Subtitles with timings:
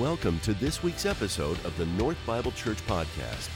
[0.00, 3.50] Welcome to this week's episode of the North Bible Church Podcast.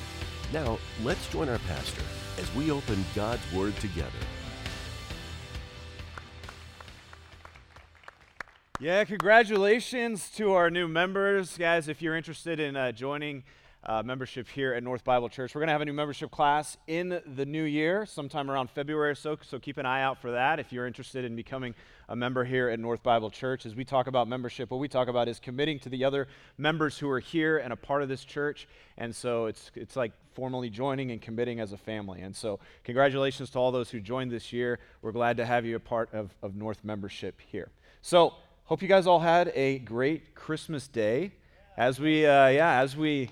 [0.53, 2.03] Now, let's join our pastor
[2.39, 4.11] as we open God's Word together.
[8.79, 11.57] Yeah, congratulations to our new members.
[11.57, 13.45] Guys, if you're interested in uh, joining
[13.87, 16.77] uh, membership here at North Bible Church, we're going to have a new membership class
[16.87, 20.33] in the new year, sometime around February or so, so keep an eye out for
[20.33, 21.75] that if you're interested in becoming
[22.09, 23.67] a member here at North Bible Church.
[23.67, 26.29] As we talk about membership, what we talk about is committing to the other
[26.59, 28.69] members who are here and a part of this church.
[28.97, 32.21] And so it's, it's like formally joining and committing as a family.
[32.21, 34.79] And so, congratulations to all those who joined this year.
[35.03, 37.71] We're glad to have you a part of, of North membership here.
[38.03, 41.33] So, hope you guys all had a great Christmas day.
[41.77, 43.31] As we, uh, yeah, as we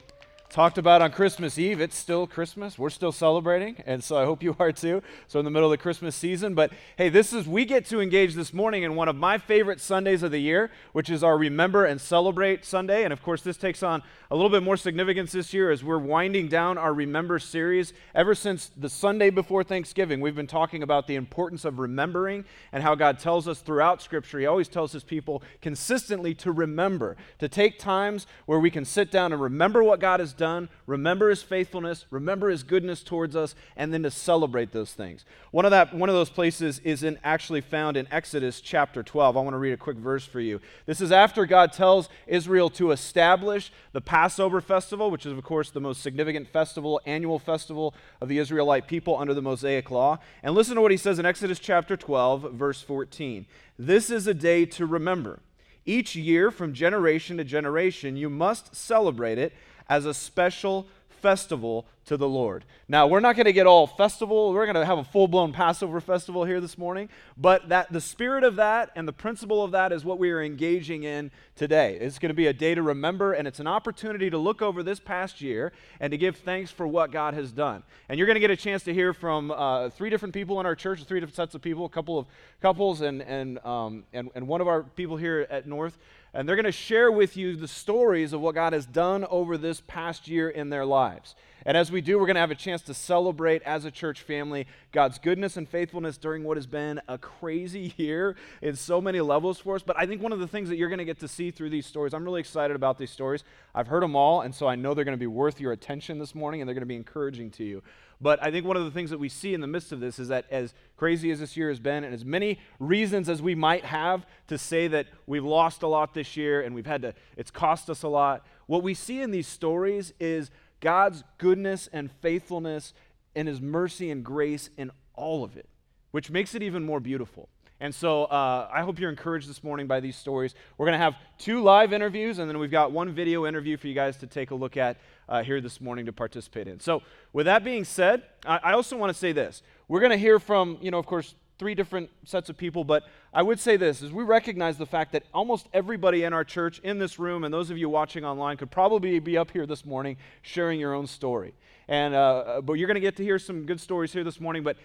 [0.53, 1.81] talked about on Christmas Eve.
[1.81, 2.79] It's still Christmas.
[2.79, 5.03] We're still celebrating, and so I hope you are too.
[5.27, 8.01] So in the middle of the Christmas season, but hey, this is we get to
[8.01, 11.39] engage this morning in one of my favorite Sundays of the year, which is our
[11.39, 13.03] Remember and Celebrate Sunday.
[13.03, 15.99] And of course, this takes on a little bit more significance this year as we're
[15.99, 17.93] winding down our Remember series.
[18.15, 22.83] Ever since the Sunday before Thanksgiving, we've been talking about the importance of remembering and
[22.83, 24.39] how God tells us throughout Scripture.
[24.39, 29.11] He always tells his people consistently to remember, to take times where we can sit
[29.11, 33.55] down and remember what God has done remember his faithfulness, remember his goodness towards us,
[33.77, 35.25] and then to celebrate those things.
[35.51, 39.37] One of, that, one of those places is in, actually found in Exodus chapter 12.
[39.37, 40.61] I want to read a quick verse for you.
[40.87, 45.71] This is after God tells Israel to establish the Passover festival, which is, of course,
[45.71, 50.17] the most significant festival, annual festival of the Israelite people under the Mosaic law.
[50.45, 53.47] And listen to what he says in Exodus chapter 12, verse 14.
[53.77, 55.41] This is a day to remember.
[55.85, 59.55] Each year, from generation to generation, you must celebrate it
[59.89, 60.87] as a special
[61.23, 62.65] festival to the Lord.
[62.89, 66.01] Now, we're not going to get all festival, we're going to have a full-blown Passover
[66.01, 67.09] festival here this morning,
[67.39, 70.43] but that the spirit of that and the principle of that is what we are
[70.43, 71.97] engaging in today.
[72.01, 74.83] It's going to be a day to remember and it's an opportunity to look over
[74.83, 77.85] this past year and to give thanks for what God has done.
[78.09, 80.67] And you're going to get a chance to hear from uh, three different people in
[80.67, 82.27] our church, three different sets of people, a couple of
[82.61, 85.99] couples and and um, and, and one of our people here at North
[86.35, 89.59] and they're going to share with you the stories of what God has done over
[89.59, 91.35] this past year in their lives.
[91.65, 94.23] And as we do, we're going to have a chance to celebrate as a church
[94.23, 99.21] family God's goodness and faithfulness during what has been a crazy year in so many
[99.21, 99.83] levels for us.
[99.83, 101.71] But I think one of the things that you're going to get to see through
[101.71, 103.45] these stories, I'm really excited about these stories.
[103.75, 106.19] I've heard them all, and so I know they're going to be worth your attention
[106.19, 107.83] this morning and they're going to be encouraging to you.
[108.23, 110.21] But I think one of the things that we see in the midst of this
[110.21, 113.57] is that as crazy as this year has been, and as many reasons as we
[113.57, 117.15] might have to say that we've lost a lot this year and we've had to,
[117.37, 122.13] it's cost us a lot, what we see in these stories is God's goodness and
[122.13, 122.95] faithfulness
[123.35, 125.69] and his mercy and grace in all of it,
[126.13, 127.49] which makes it even more beautiful.
[127.83, 130.55] And so uh, I hope you're encouraged this morning by these stories.
[130.79, 133.89] We're going to have two live interviews, and then we've got one video interview for
[133.89, 134.99] you guys to take a look at
[135.29, 136.79] uh, here this morning to participate in.
[136.79, 139.65] So, with that being said, I, I also want to say this.
[139.89, 143.05] We're going to hear from, you know, of course, three different sets of people, but
[143.33, 146.81] I would say this is we recognize the fact that almost everybody in our church,
[146.81, 149.85] in this room, and those of you watching online could probably be up here this
[149.85, 151.55] morning sharing your own story.
[151.89, 154.63] And, uh, but you're going to get to hear some good stories here this morning.
[154.63, 154.77] But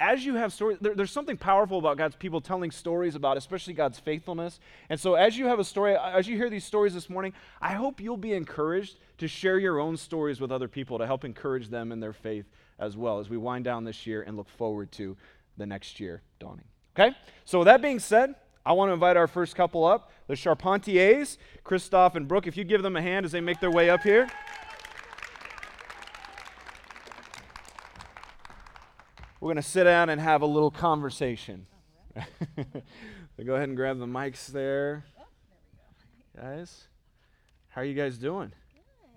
[0.00, 3.74] as you have stories, there, there's something powerful about God's people telling stories about, especially
[3.74, 4.58] God's faithfulness.
[4.88, 7.74] And so as you have a story, as you hear these stories this morning, I
[7.74, 11.68] hope you'll be encouraged to share your own stories with other people to help encourage
[11.68, 12.46] them in their faith
[12.78, 15.16] as well as we wind down this year and look forward to
[15.56, 16.64] the next year dawning.
[16.98, 17.14] Okay?
[17.44, 18.34] So, with that being said,
[18.64, 22.46] I want to invite our first couple up, the Charpentiers, Christoph and Brooke.
[22.46, 24.28] If you give them a hand as they make their way up here.
[29.40, 31.66] We're going to sit down and have a little conversation.
[32.16, 32.24] so
[33.44, 35.04] go ahead and grab the mics there.
[36.34, 36.88] Guys,
[37.68, 38.50] how are you guys doing?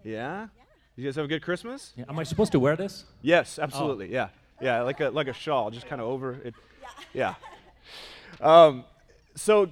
[0.03, 0.47] Yeah?
[0.95, 1.93] Did you guys have a good Christmas?
[1.95, 3.05] Yeah, am I supposed to wear this?
[3.21, 4.09] Yes, absolutely.
[4.09, 4.13] Oh.
[4.13, 4.27] Yeah.
[4.61, 6.55] Yeah, like a like a shawl, just kind of over it.
[7.13, 7.35] Yeah.
[8.41, 8.85] Um,
[9.35, 9.69] so,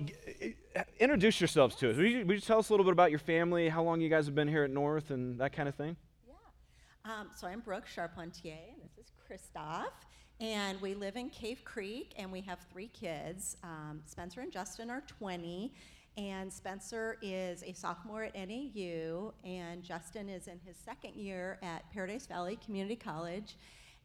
[1.00, 1.98] introduce yourselves to us.
[1.98, 4.10] Would you, would you, tell us a little bit about your family, how long you
[4.10, 5.96] guys have been here at North, and that kind of thing?
[6.28, 7.12] Yeah.
[7.12, 9.94] Um, so I'm Brooke Charpentier, and this is Christoph.
[10.40, 13.58] And we live in Cave Creek, and we have three kids.
[13.64, 15.74] Um, Spencer and Justin are 20,
[16.18, 21.92] and Spencer is a sophomore at NAU, and Justin is in his second year at
[21.92, 23.56] Paradise Valley Community College.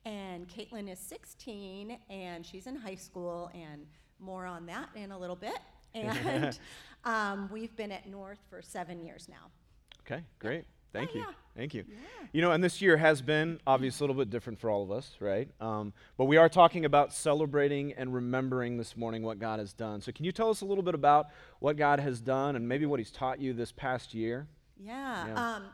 [0.05, 3.87] And Caitlin is 16 and she's in high school, and
[4.19, 5.59] more on that in a little bit.
[5.95, 6.59] And
[7.05, 9.51] um, we've been at North for seven years now.
[10.07, 10.65] Okay, great.
[10.93, 11.21] Thank oh, you.
[11.21, 11.33] Yeah.
[11.55, 11.85] Thank you.
[11.87, 12.27] Yeah.
[12.33, 14.91] You know, and this year has been obviously a little bit different for all of
[14.91, 15.51] us, right?
[15.61, 20.01] Um, but we are talking about celebrating and remembering this morning what God has done.
[20.01, 21.27] So, can you tell us a little bit about
[21.61, 24.47] what God has done and maybe what He's taught you this past year?
[24.79, 25.27] Yeah.
[25.27, 25.55] Yeah.
[25.55, 25.65] Um,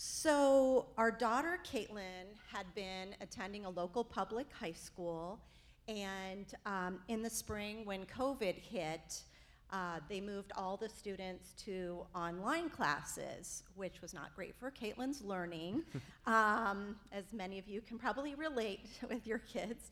[0.00, 5.40] so our daughter Caitlin had been attending a local public high school,
[5.88, 9.24] and um, in the spring when COVID hit,
[9.72, 15.20] uh, they moved all the students to online classes, which was not great for Caitlin's
[15.20, 15.82] learning,
[16.26, 19.90] um, as many of you can probably relate with your kids.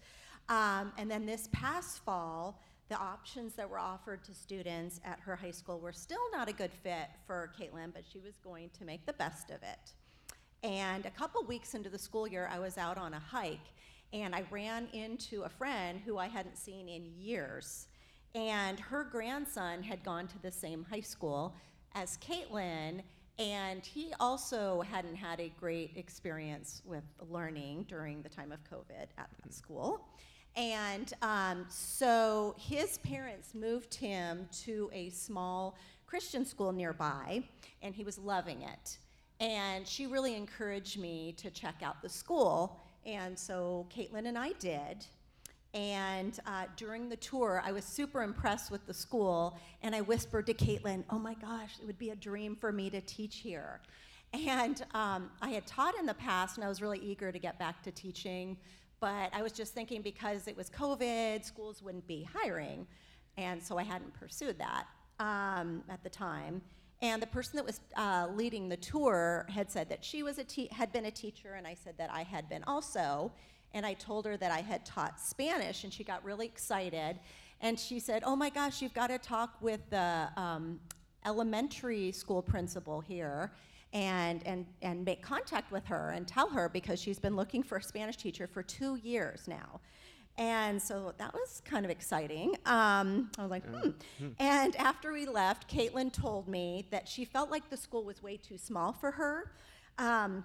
[0.48, 5.34] Um, and then this past fall, the options that were offered to students at her
[5.34, 8.84] high school were still not a good fit for Caitlin, but she was going to
[8.84, 9.92] make the best of it.
[10.62, 13.58] And a couple weeks into the school year, I was out on a hike
[14.12, 17.88] and I ran into a friend who I hadn't seen in years.
[18.34, 21.54] And her grandson had gone to the same high school
[21.94, 23.02] as Caitlin,
[23.38, 29.08] and he also hadn't had a great experience with learning during the time of COVID
[29.18, 30.08] at that school.
[30.56, 35.76] And um, so his parents moved him to a small
[36.06, 37.42] Christian school nearby,
[37.82, 38.98] and he was loving it.
[39.38, 44.52] And she really encouraged me to check out the school, and so Caitlin and I
[44.52, 45.04] did.
[45.74, 50.46] And uh, during the tour, I was super impressed with the school, and I whispered
[50.46, 53.80] to Caitlin, "Oh my gosh, it would be a dream for me to teach here."
[54.32, 57.58] And um, I had taught in the past, and I was really eager to get
[57.58, 58.56] back to teaching,
[59.00, 62.86] but I was just thinking because it was COVID, schools wouldn't be hiring,
[63.36, 64.86] and so I hadn't pursued that
[65.18, 66.62] um, at the time.
[67.02, 70.44] And the person that was uh, leading the tour had said that she was a
[70.44, 73.32] te- had been a teacher, and I said that I had been also.
[73.74, 77.18] And I told her that I had taught Spanish, and she got really excited.
[77.60, 80.80] And she said, "Oh my gosh, you've got to talk with the um,
[81.26, 83.52] elementary school principal here."
[83.96, 87.78] And, and, and make contact with her and tell her because she's been looking for
[87.78, 89.80] a Spanish teacher for two years now.
[90.38, 92.56] And so that was kind of exciting.
[92.66, 93.92] Um, I was like, hmm.
[94.38, 98.36] And after we left, Caitlin told me that she felt like the school was way
[98.36, 99.52] too small for her,
[99.96, 100.44] um,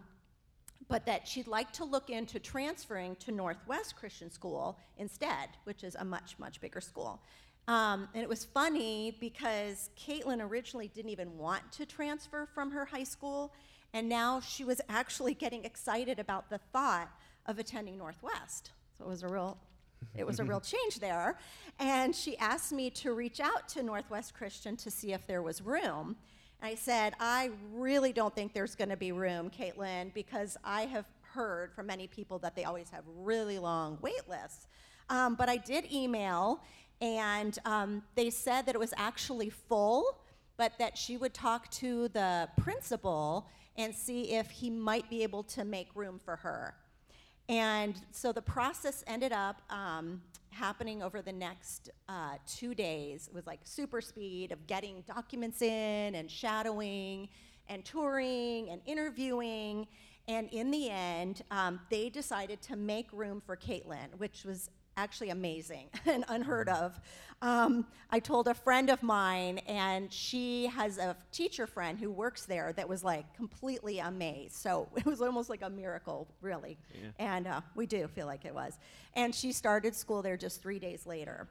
[0.88, 5.96] but that she'd like to look into transferring to Northwest Christian School instead, which is
[5.96, 7.22] a much, much bigger school.
[7.68, 12.86] Um, and it was funny because Caitlin originally didn't even want to transfer from her
[12.86, 13.54] high school,
[13.94, 17.10] and now she was actually getting excited about the thought
[17.46, 18.72] of attending Northwest.
[18.98, 19.58] So it was a real
[20.16, 21.38] it was a real change there.
[21.80, 25.62] And she asked me to reach out to Northwest Christian to see if there was
[25.62, 26.16] room.
[26.62, 30.84] And I said, I really don't think there's going to be room, Caitlin, because I
[30.84, 34.68] have heard from many people that they always have really long wait lists.
[35.10, 36.62] Um, but I did email,
[37.02, 40.22] and um, they said that it was actually full,
[40.58, 45.44] but that she would talk to the principal and see if he might be able
[45.44, 46.76] to make room for her.
[47.50, 50.22] And so the process ended up um,
[50.52, 53.28] happening over the next uh, two days.
[53.28, 57.30] It was like super speed of getting documents in and shadowing
[57.68, 59.88] and touring and interviewing.
[60.28, 64.70] And in the end, um, they decided to make room for Caitlin, which was
[65.02, 67.00] actually amazing and unheard of.
[67.42, 72.46] Um, I told a friend of mine, and she has a teacher friend who works
[72.46, 74.56] there that was like completely amazed.
[74.56, 76.78] So it was almost like a miracle, really.
[76.94, 77.10] Yeah.
[77.18, 78.78] And uh, we do feel like it was.
[79.16, 81.48] And she started school there just three days later.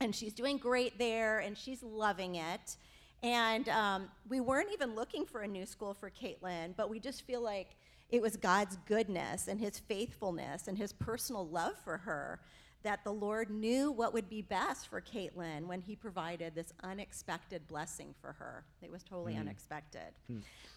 [0.00, 2.76] And she's doing great there, and she's loving it.
[3.22, 7.22] And um, we weren't even looking for a new school for Caitlin, but we just
[7.26, 7.76] feel like
[8.10, 12.40] it was God's goodness and His faithfulness and His personal love for her
[12.82, 17.66] that the Lord knew what would be best for Caitlin when He provided this unexpected
[17.68, 18.64] blessing for her.
[18.82, 20.12] It was totally unexpected.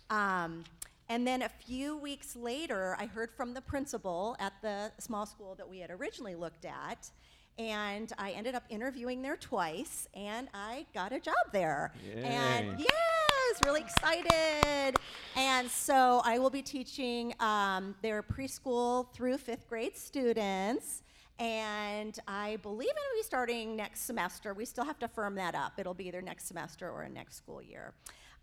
[0.10, 0.64] Um,
[1.10, 5.56] and then a few weeks later, I heard from the principal at the small school
[5.56, 7.10] that we had originally looked at.
[7.60, 11.94] And I ended up interviewing there twice, and I got a job there.
[12.16, 12.86] And Yay.
[13.54, 14.98] Yes, really excited.
[15.36, 21.04] And so I will be teaching um, their preschool through fifth grade students.
[21.40, 24.54] And I believe it'll be starting next semester.
[24.54, 25.74] We still have to firm that up.
[25.78, 27.94] It'll be either next semester or next school year.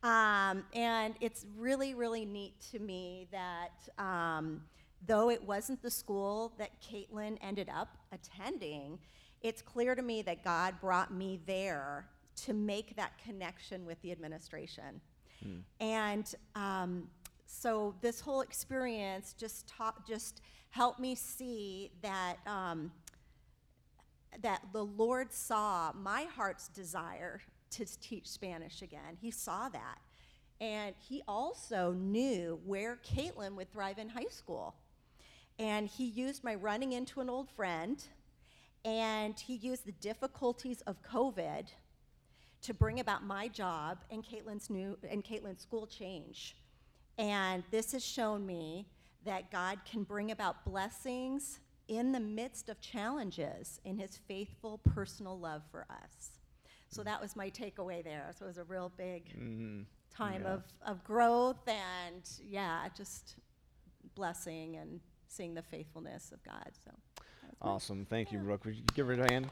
[0.02, 4.62] Um, and it's really, really neat to me that um,
[5.06, 8.98] though it wasn't the school that Caitlin ended up attending,
[9.42, 12.06] it's clear to me that God brought me there
[12.44, 15.00] to make that connection with the administration.
[15.80, 17.08] And um,
[17.46, 22.92] so this whole experience just taught, just helped me see that um,
[24.42, 29.16] that the Lord saw my heart's desire to teach Spanish again.
[29.20, 29.98] He saw that.
[30.60, 34.74] And he also knew where Caitlin would thrive in high school.
[35.58, 38.02] And he used my running into an old friend,
[38.84, 41.66] and he used the difficulties of COVID
[42.62, 46.56] to bring about my job and Caitlin's new and Caitlin's school change.
[47.18, 48.86] And this has shown me
[49.24, 55.38] that God can bring about blessings in the midst of challenges in his faithful personal
[55.38, 56.32] love for us.
[56.88, 58.30] So that was my takeaway there.
[58.38, 59.82] So it was a real big mm-hmm.
[60.14, 60.54] time Yeah.
[60.54, 63.36] of, of growth and, yeah, just
[64.14, 66.70] blessing and seeing the faithfulness of God.
[66.84, 66.92] So
[67.62, 68.06] Awesome.
[68.06, 68.64] Thank you, Brooke.
[68.64, 69.50] Would you give her a hand?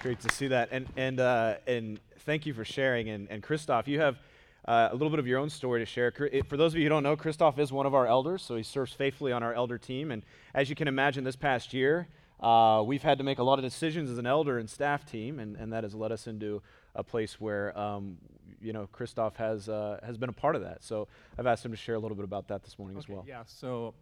[0.00, 0.68] Great to see that.
[0.70, 3.08] And, and, uh, and thank you for sharing.
[3.08, 4.18] And, and Christoph, you have
[4.66, 6.12] uh, a little bit of your own story to share.
[6.48, 8.62] For those of you who don't know, Christoph is one of our elders, so he
[8.62, 10.10] serves faithfully on our elder team.
[10.10, 10.22] And
[10.54, 12.08] as you can imagine, this past year,
[12.40, 15.38] uh, we've had to make a lot of decisions as an elder and staff team,
[15.38, 16.62] and, and that has led us into
[16.94, 18.18] a place where, um,
[18.60, 20.82] you know, Christoph has, uh, has been a part of that.
[20.82, 23.24] So I've asked him to share a little bit about that this morning as well.
[23.26, 23.94] Yeah, so,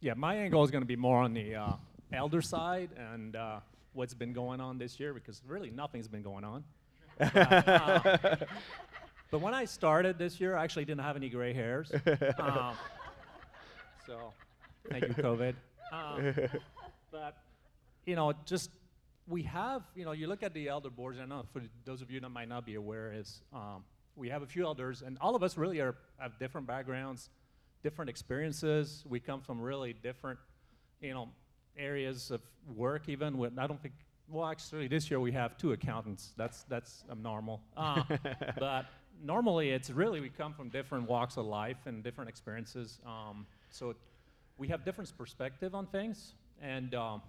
[0.00, 1.72] yeah, my angle is going to be more on the uh,
[2.12, 3.60] elder side and uh,
[3.92, 6.64] what's been going on this year because really nothing's been going on.
[7.18, 8.36] But, uh,
[9.30, 11.90] but when I started this year, I actually didn't have any gray hairs.
[12.38, 12.74] Um,
[14.06, 14.32] so,
[14.88, 15.54] thank you, COVID.
[15.92, 16.34] Um,
[17.12, 17.36] but,
[18.06, 18.70] you know, just
[19.28, 22.02] we have, you know, you look at the elder boards, and I know for those
[22.02, 23.84] of you that might not be aware, is um,
[24.16, 27.30] we have a few elders, and all of us really are have different backgrounds,
[27.82, 29.04] different experiences.
[29.08, 30.38] We come from really different,
[31.00, 31.28] you know,
[31.76, 32.40] areas of
[32.74, 33.08] work.
[33.08, 33.94] Even with, I don't think.
[34.28, 36.32] Well, actually, this year we have two accountants.
[36.36, 37.60] That's that's abnormal.
[37.76, 38.02] Uh,
[38.58, 38.86] but
[39.22, 43.00] normally, it's really we come from different walks of life and different experiences.
[43.06, 43.94] Um, so
[44.56, 47.22] we have different perspective on things, and um,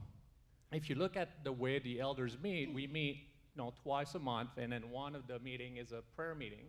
[0.72, 3.16] if you look at the way the elders meet, we meet
[3.56, 6.66] you know twice a month, and then one of the meeting is a prayer meeting,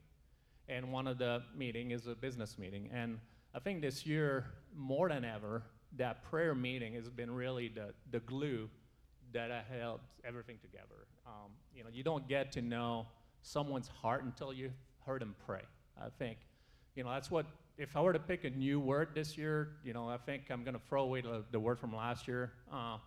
[0.68, 2.88] and one of the meeting is a business meeting.
[2.92, 3.18] And
[3.54, 5.62] I think this year more than ever,
[5.96, 8.68] that prayer meeting has been really the the glue
[9.32, 11.06] that held everything together.
[11.26, 13.06] Um, you know, you don't get to know
[13.42, 14.70] someone's heart until you
[15.06, 15.62] heard them pray.
[16.00, 16.38] I think,
[16.94, 17.46] you know, that's what.
[17.78, 20.62] If I were to pick a new word this year, you know, I think I'm
[20.62, 22.52] going to throw away the, the word from last year.
[22.70, 22.98] Uh,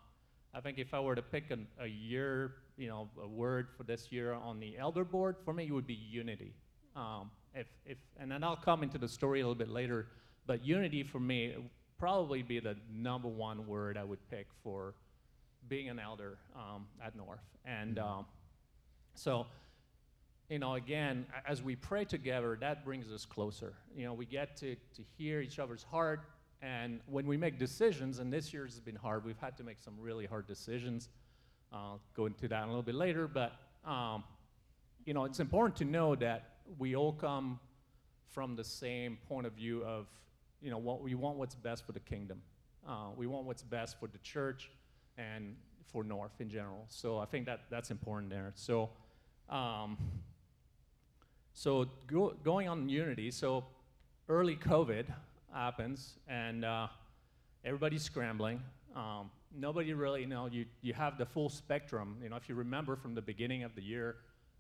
[0.56, 3.84] I think if I were to pick an, a year, you know, a word for
[3.84, 6.56] this year on the elder board, for me it would be unity.
[6.96, 10.08] Um, if, if, and then I'll come into the story a little bit later,
[10.48, 11.54] but unity for me
[11.98, 14.94] probably be the number one word I would pick for
[15.70, 17.40] being an elder um, at North.
[17.66, 18.26] And um,
[19.16, 19.48] so,
[20.50, 23.74] you know, again, as we pray together, that brings us closer.
[23.96, 26.22] You know, we get to, to hear each other's heart.
[26.62, 29.80] And when we make decisions, and this year has been hard, we've had to make
[29.80, 31.10] some really hard decisions.
[31.72, 33.28] I'll go into that a little bit later.
[33.28, 33.54] But,
[33.86, 34.24] um,
[35.06, 37.60] you know, it's important to know that we all come
[38.30, 40.08] from the same point of view of,
[40.62, 42.42] you know, what we want what's best for the kingdom.
[42.88, 44.70] Uh, we want what's best for the church
[45.18, 45.56] and
[45.92, 46.86] for North in general.
[46.88, 48.52] So I think that that's important there.
[48.56, 48.90] So,
[49.50, 49.98] um,
[51.54, 53.32] so go, going on unity.
[53.32, 53.64] So
[54.28, 55.06] early COVID
[55.54, 56.88] happens, and uh,
[57.64, 58.62] everybody's scrambling.
[58.96, 62.18] Um, nobody really, you know, you, you have the full spectrum.
[62.22, 64.18] You know, if you remember from the beginning of the year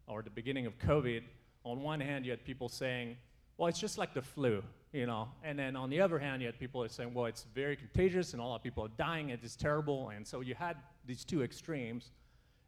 [0.07, 1.23] or the beginning of COVID,
[1.63, 3.17] on one hand, you had people saying,
[3.57, 5.29] well, it's just like the flu, you know.
[5.43, 8.33] And then on the other hand, you had people that saying, well, it's very contagious
[8.33, 10.09] and a lot of people are dying, it is terrible.
[10.09, 12.11] And so you had these two extremes.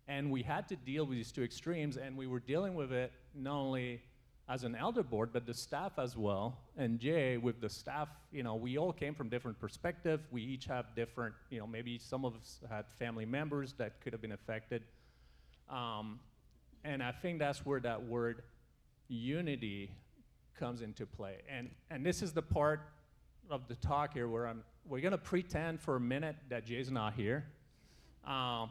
[0.07, 3.11] And we had to deal with these two extremes, and we were dealing with it
[3.35, 4.01] not only
[4.47, 6.57] as an elder board, but the staff as well.
[6.77, 10.21] And Jay, with the staff, you know, we all came from different perspective.
[10.31, 14.13] We each have different, you know, maybe some of us had family members that could
[14.13, 14.83] have been affected.
[15.69, 16.19] Um,
[16.85, 18.43] and I think that's where that word
[19.09, 19.91] unity
[20.57, 21.37] comes into play.
[21.49, 22.81] And, and this is the part
[23.49, 26.91] of the talk here where I'm, we're going to pretend for a minute that Jay's
[26.91, 27.45] not here.
[28.25, 28.69] Um,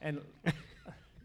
[0.00, 0.20] and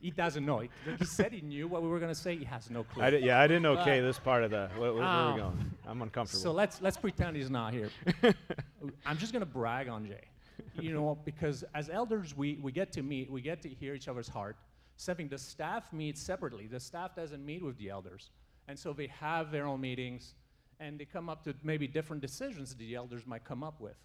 [0.01, 0.59] he doesn't know.
[0.59, 2.35] He, he said he knew what we were going to say.
[2.35, 3.03] He has no clue.
[3.03, 4.69] I di- yeah, I didn't okay this part of the.
[4.77, 5.71] Where, where, where are we Um, going?
[5.85, 6.41] I'm uncomfortable.
[6.41, 7.89] So let's let's pretend he's not here.
[9.05, 10.21] I'm just gonna brag on Jay,
[10.79, 14.07] you know, because as elders we we get to meet, we get to hear each
[14.07, 14.55] other's heart.
[14.97, 16.67] Something the staff meets separately.
[16.67, 18.29] The staff doesn't meet with the elders,
[18.67, 20.35] and so they have their own meetings,
[20.79, 23.97] and they come up to maybe different decisions that the elders might come up with.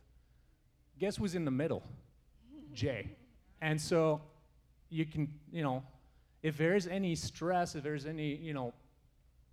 [0.99, 1.83] Guess who's in the middle?
[2.73, 3.11] Jay.
[3.61, 4.21] And so
[4.91, 5.83] you can, you know,
[6.43, 8.75] if there is any stress, if there's any, you know,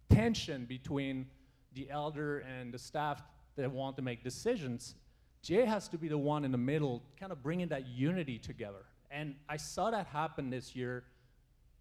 [0.10, 1.28] tension between
[1.74, 3.22] the elder and the staff
[3.56, 4.96] that want to make decisions,
[5.42, 8.86] Jay has to be the one in the middle, kind of bringing that unity together.
[9.12, 11.04] And I saw that happen this year,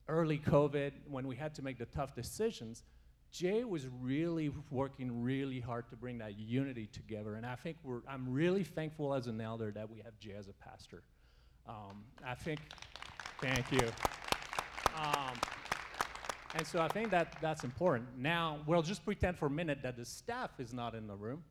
[0.08, 2.82] early COVID, when we had to make the tough decisions.
[3.34, 7.34] Jay was really working really hard to bring that unity together.
[7.34, 10.46] And I think we're, I'm really thankful as an elder that we have Jay as
[10.48, 11.02] a pastor.
[11.68, 12.60] Um, I think
[13.40, 13.86] Thank you.
[14.96, 15.34] Um,
[16.54, 18.08] and so I think that that's important.
[18.16, 21.42] Now, we'll just pretend for a minute that the staff is not in the room,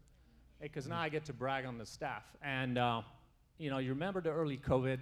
[0.62, 2.24] because now I get to brag on the staff.
[2.42, 3.02] And, uh,
[3.58, 5.00] you know, you remember the early COVID,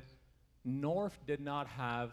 [0.65, 2.11] North did not have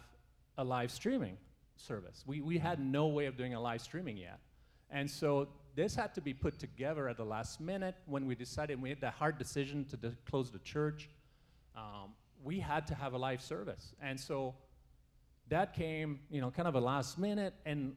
[0.58, 1.38] a live streaming
[1.76, 2.22] service.
[2.26, 4.38] We, we had no way of doing a live streaming yet.
[4.90, 8.80] And so this had to be put together at the last minute when we decided
[8.82, 11.08] we made that hard decision to de- close the church.
[11.76, 13.94] Um, we had to have a live service.
[14.02, 14.54] And so
[15.48, 17.54] that came, you know, kind of a last minute.
[17.64, 17.94] And,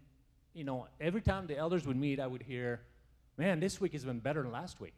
[0.54, 2.82] you know, every time the elders would meet, I would hear,
[3.38, 4.98] man, this week has been better than last week.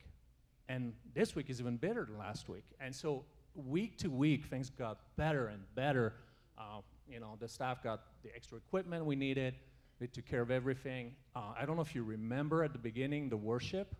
[0.68, 2.66] And this week is even better than last week.
[2.80, 6.14] And so week to week, things got better and better.
[6.58, 9.56] Uh, you know, the staff got the extra equipment we needed.
[10.04, 11.16] They took care of everything.
[11.34, 13.96] Uh, I don't know if you remember at the beginning the worship.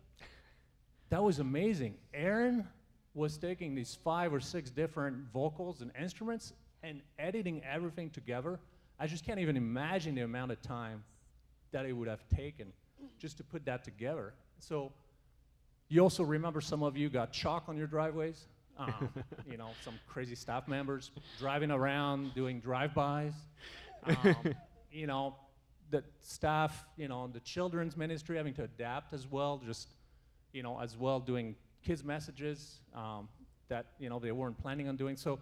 [1.08, 1.94] That was amazing.
[2.12, 2.68] Aaron
[3.14, 8.60] was taking these five or six different vocals and instruments and editing everything together.
[9.00, 11.02] I just can't even imagine the amount of time
[11.72, 12.70] that it would have taken
[13.18, 14.34] just to put that together.
[14.58, 14.92] So,
[15.88, 18.44] you also remember some of you got chalk on your driveways.
[18.76, 19.08] Um,
[19.50, 23.32] you know, some crazy staff members driving around doing drive-bys.
[24.06, 24.36] Um,
[24.92, 25.34] you know,
[25.94, 29.88] the staff, you know, the children's ministry having to adapt as well, just,
[30.52, 33.28] you know, as well doing kids' messages um,
[33.68, 35.16] that, you know, they weren't planning on doing.
[35.16, 35.38] So,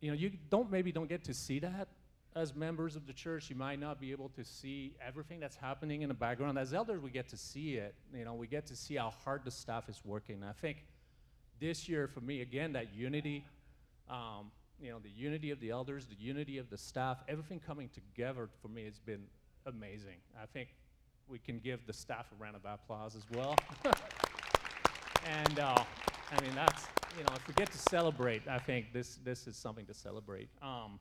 [0.00, 1.88] you know, you don't maybe don't get to see that
[2.36, 3.50] as members of the church.
[3.50, 6.56] You might not be able to see everything that's happening in the background.
[6.56, 7.96] As elders, we get to see it.
[8.14, 10.44] You know, we get to see how hard the staff is working.
[10.48, 10.84] I think
[11.58, 13.44] this year for me, again, that unity,
[14.08, 17.90] um, you know, the unity of the elders, the unity of the staff, everything coming
[17.92, 19.24] together for me has been
[19.66, 20.16] amazing.
[20.40, 20.68] I think
[21.28, 23.56] we can give the staff a round of applause as well.
[25.26, 25.84] and uh,
[26.32, 26.84] I mean, that's,
[27.16, 30.48] you know, if we get to celebrate, I think this, this is something to celebrate.
[30.62, 30.98] Um,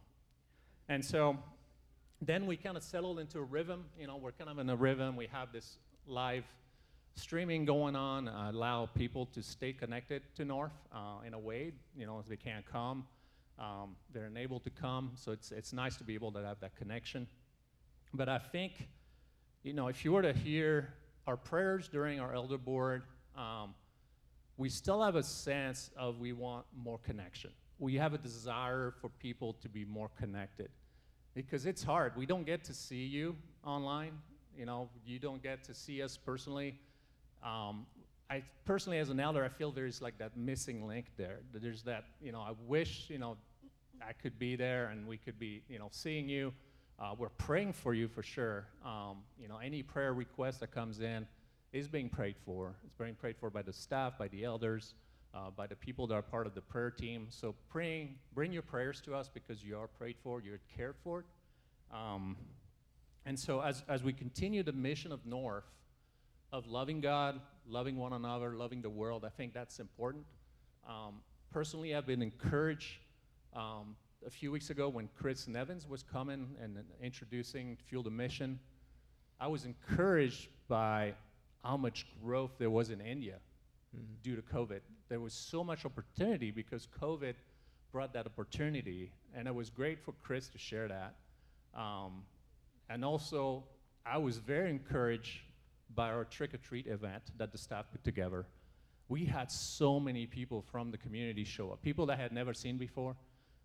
[0.87, 1.37] and so
[2.21, 3.85] then we kind of settled into a rhythm.
[3.99, 5.15] You know, we're kind of in a rhythm.
[5.15, 6.43] We have this live
[7.15, 11.73] streaming going on, uh, allow people to stay connected to North uh, in a way.
[11.97, 13.05] You know, if they can't come,
[13.57, 15.11] um, they're unable to come.
[15.15, 17.27] So it's, it's nice to be able to have that connection.
[18.13, 18.87] But I think,
[19.63, 20.93] you know, if you were to hear
[21.27, 23.03] our prayers during our elder board,
[23.37, 23.75] um,
[24.57, 27.51] we still have a sense of we want more connection.
[27.77, 30.69] We have a desire for people to be more connected
[31.33, 32.13] because it's hard.
[32.17, 34.19] We don't get to see you online.
[34.57, 36.77] You know, you don't get to see us personally.
[37.41, 37.85] Um,
[38.29, 41.39] I personally, as an elder, I feel there's like that missing link there.
[41.53, 43.37] There's that, you know, I wish, you know,
[44.05, 46.53] I could be there and we could be, you know, seeing you.
[46.99, 48.67] Uh, we're praying for you for sure.
[48.85, 51.25] Um, you know, any prayer request that comes in
[51.71, 52.75] is being prayed for.
[52.85, 54.95] It's being prayed for by the staff, by the elders,
[55.33, 57.27] uh, by the people that are part of the prayer team.
[57.29, 61.23] So praying, bring your prayers to us because you are prayed for, you're cared for.
[61.89, 62.35] Um,
[63.25, 65.71] and so as, as we continue the mission of North,
[66.51, 70.25] of loving God, loving one another, loving the world, I think that's important.
[70.85, 71.21] Um,
[71.53, 72.97] personally, I've been encouraged
[73.55, 78.59] um, a few weeks ago when Chris Nevins was coming and introducing Fuel the Mission.
[79.39, 81.13] I was encouraged by
[81.63, 83.35] how much growth there was in India
[83.95, 84.05] mm-hmm.
[84.21, 84.81] due to COVID.
[85.07, 87.35] There was so much opportunity because COVID
[87.91, 91.15] brought that opportunity, and it was great for Chris to share that.
[91.73, 92.23] Um,
[92.89, 93.63] and also,
[94.05, 95.39] I was very encouraged
[95.95, 98.45] by our trick or treat event that the staff put together.
[99.07, 102.53] We had so many people from the community show up, people that I had never
[102.53, 103.15] seen before.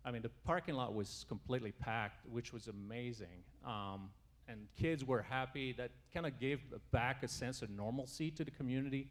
[0.05, 3.43] I mean, the parking lot was completely packed, which was amazing.
[3.65, 4.09] Um,
[4.47, 5.73] and kids were happy.
[5.73, 6.59] That kind of gave
[6.91, 9.09] back a sense of normalcy to the community.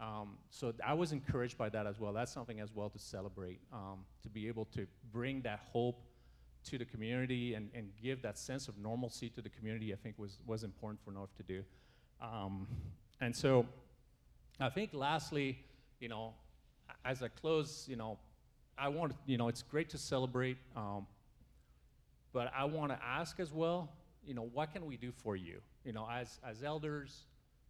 [0.00, 2.12] Um, so I was encouraged by that as well.
[2.12, 6.00] That's something as well to celebrate, um, to be able to bring that hope
[6.64, 10.16] to the community and, and give that sense of normalcy to the community, I think
[10.18, 11.64] was, was important for North to do.
[12.20, 12.68] Um,
[13.20, 13.66] and so
[14.60, 15.58] I think lastly,
[15.98, 16.34] you know,
[17.04, 18.18] as I close, you know,
[18.78, 21.06] I want, you know, it's great to celebrate, um,
[22.32, 23.90] but I want to ask as well,
[24.26, 25.60] you know, what can we do for you?
[25.84, 27.24] You know, as, as elders,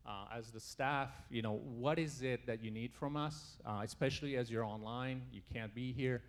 [0.07, 3.81] uh, as the staff, you know, what is it that you need from us, uh,
[3.83, 6.23] especially as you're online, you can't be here.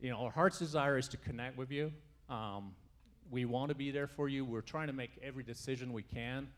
[0.00, 1.92] You know, our heart's desire is to connect with you.
[2.28, 2.72] Um,
[3.30, 4.44] we want to be there for you.
[4.44, 6.48] We're trying to make every decision we can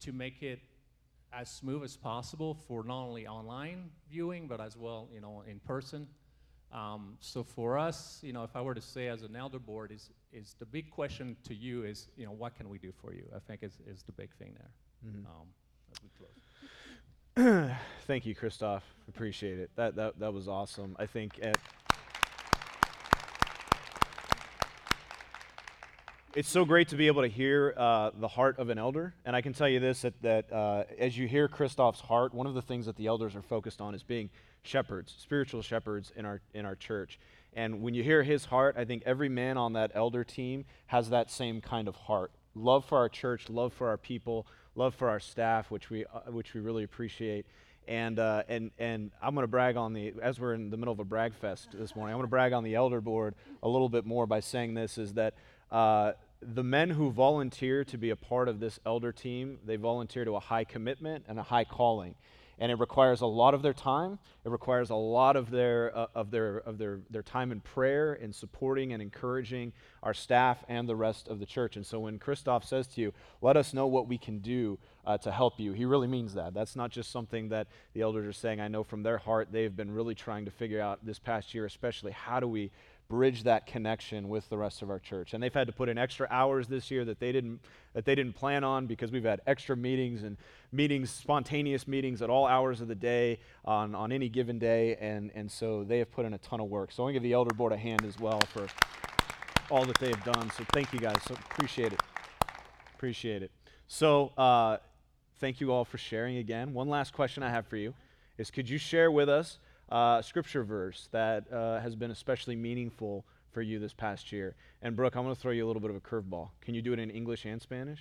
[0.00, 0.60] to make it
[1.32, 5.58] as smooth as possible for not only online viewing, but as well, you know, in
[5.60, 6.06] person.
[6.72, 9.92] Um, so for us, you know, if I were to say as an elder board,
[9.92, 13.12] is, is the big question to you is, you know, what can we do for
[13.12, 13.24] you?
[13.34, 14.70] I think is, is the big thing there.
[15.06, 15.26] Mm-hmm.
[15.26, 15.48] Um,
[15.92, 17.72] as we close.
[18.06, 18.84] Thank you, Christoph.
[19.08, 19.70] Appreciate it.
[19.76, 20.96] That, that, that was awesome.
[20.98, 21.56] I think at
[26.36, 29.14] it's so great to be able to hear uh, the heart of an elder.
[29.24, 32.46] And I can tell you this that, that uh, as you hear Christoph's heart, one
[32.46, 34.28] of the things that the elders are focused on is being
[34.66, 37.18] shepherds, spiritual shepherds in our, in our church.
[37.54, 41.10] And when you hear his heart, I think every man on that elder team has
[41.10, 45.08] that same kind of heart love for our church, love for our people, love for
[45.08, 47.46] our staff, which we, uh, which we really appreciate.
[47.86, 50.92] And, uh, and, and I'm going to brag on the, as we're in the middle
[50.92, 53.68] of a brag fest this morning, I'm going to brag on the elder board a
[53.68, 55.34] little bit more by saying this is that
[55.70, 60.24] uh, the men who volunteer to be a part of this elder team, they volunteer
[60.24, 62.14] to a high commitment and a high calling
[62.58, 64.18] and it requires a lot of their time.
[64.44, 68.14] It requires a lot of their uh, of their of their their time in prayer
[68.14, 71.76] and supporting and encouraging our staff and the rest of the church.
[71.76, 75.18] And so when Christoph says to you, "Let us know what we can do uh,
[75.18, 76.54] to help you," he really means that.
[76.54, 78.60] That's not just something that the elders are saying.
[78.60, 81.66] I know from their heart they've been really trying to figure out this past year,
[81.66, 82.70] especially how do we
[83.08, 85.34] bridge that connection with the rest of our church.
[85.34, 87.60] And they've had to put in extra hours this year that they didn't
[87.94, 90.36] that they didn't plan on because we've had extra meetings and
[90.70, 94.96] meetings, spontaneous meetings at all hours of the day on, on any given day.
[95.00, 96.92] And, and so they have put in a ton of work.
[96.92, 98.66] So I want to give the elder board a hand as well for
[99.70, 100.50] all that they have done.
[100.50, 101.16] So thank you guys.
[101.26, 102.00] So appreciate it.
[102.94, 103.50] Appreciate it.
[103.88, 104.76] So uh,
[105.38, 106.74] thank you all for sharing again.
[106.74, 107.94] One last question I have for you
[108.36, 109.58] is could you share with us
[109.90, 114.54] uh, scripture verse that uh, has been especially meaningful for you this past year.
[114.82, 116.50] And Brooke, I'm going to throw you a little bit of a curveball.
[116.60, 118.00] Can you do it in English and Spanish?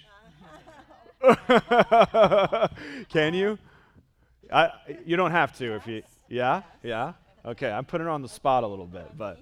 [3.10, 3.58] Can you?
[4.52, 4.72] I,
[5.06, 6.04] you don't have to if you.
[6.28, 7.14] Yeah, yeah.
[7.46, 9.40] Okay, I'm putting her on the spot a little bit, but.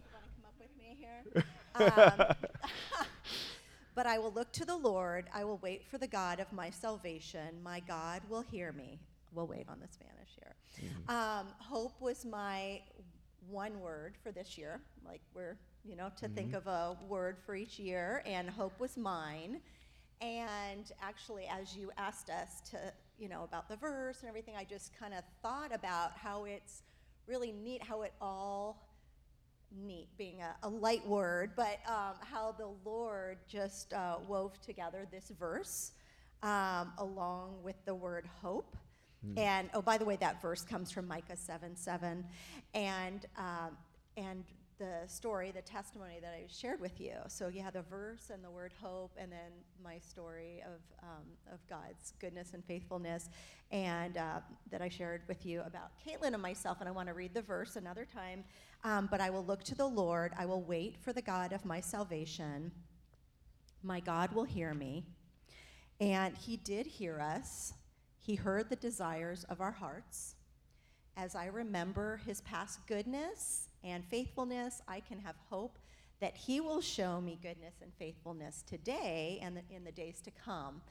[1.75, 1.91] Um,
[3.95, 5.25] but I will look to the Lord.
[5.34, 7.63] I will wait for the God of my salvation.
[7.63, 8.99] My God will hear me.
[9.34, 10.56] We'll wait on the Spanish here.
[10.82, 11.10] Mm-hmm.
[11.10, 12.82] Um, hope was my
[13.50, 14.82] one word for this year.
[15.06, 16.36] Like we're, you know, to mm-hmm.
[16.36, 19.60] think of a word for each year, and hope was mine.
[20.22, 22.78] And actually, as you asked us to,
[23.17, 26.84] you know, about the verse and everything, I just kind of thought about how it's
[27.28, 28.89] really neat how it all
[29.76, 35.08] neat being a, a light word, but um, how the Lord just uh, wove together
[35.12, 35.93] this verse
[36.43, 38.76] um, along with the word hope.
[39.28, 39.40] Mm.
[39.40, 42.26] And oh, by the way, that verse comes from Micah 7 7.
[42.74, 43.78] And, um,
[44.18, 44.44] and
[44.80, 47.14] the story, the testimony that I shared with you.
[47.28, 49.52] So, yeah, the verse and the word hope, and then
[49.84, 53.30] my story of, um, of God's goodness and faithfulness,
[53.72, 54.40] and uh,
[54.72, 56.78] that I shared with you about Caitlin and myself.
[56.80, 58.44] And I want to read the verse another time.
[58.84, 61.64] Um, but I will look to the Lord, I will wait for the God of
[61.66, 62.72] my salvation.
[63.84, 65.06] My God will hear me.
[66.00, 67.74] And he did hear us.
[68.24, 70.36] He heard the desires of our hearts.
[71.18, 75.78] As I remember his past goodness and faithfulness, I can have hope
[76.22, 80.82] that he will show me goodness and faithfulness today and in the days to come.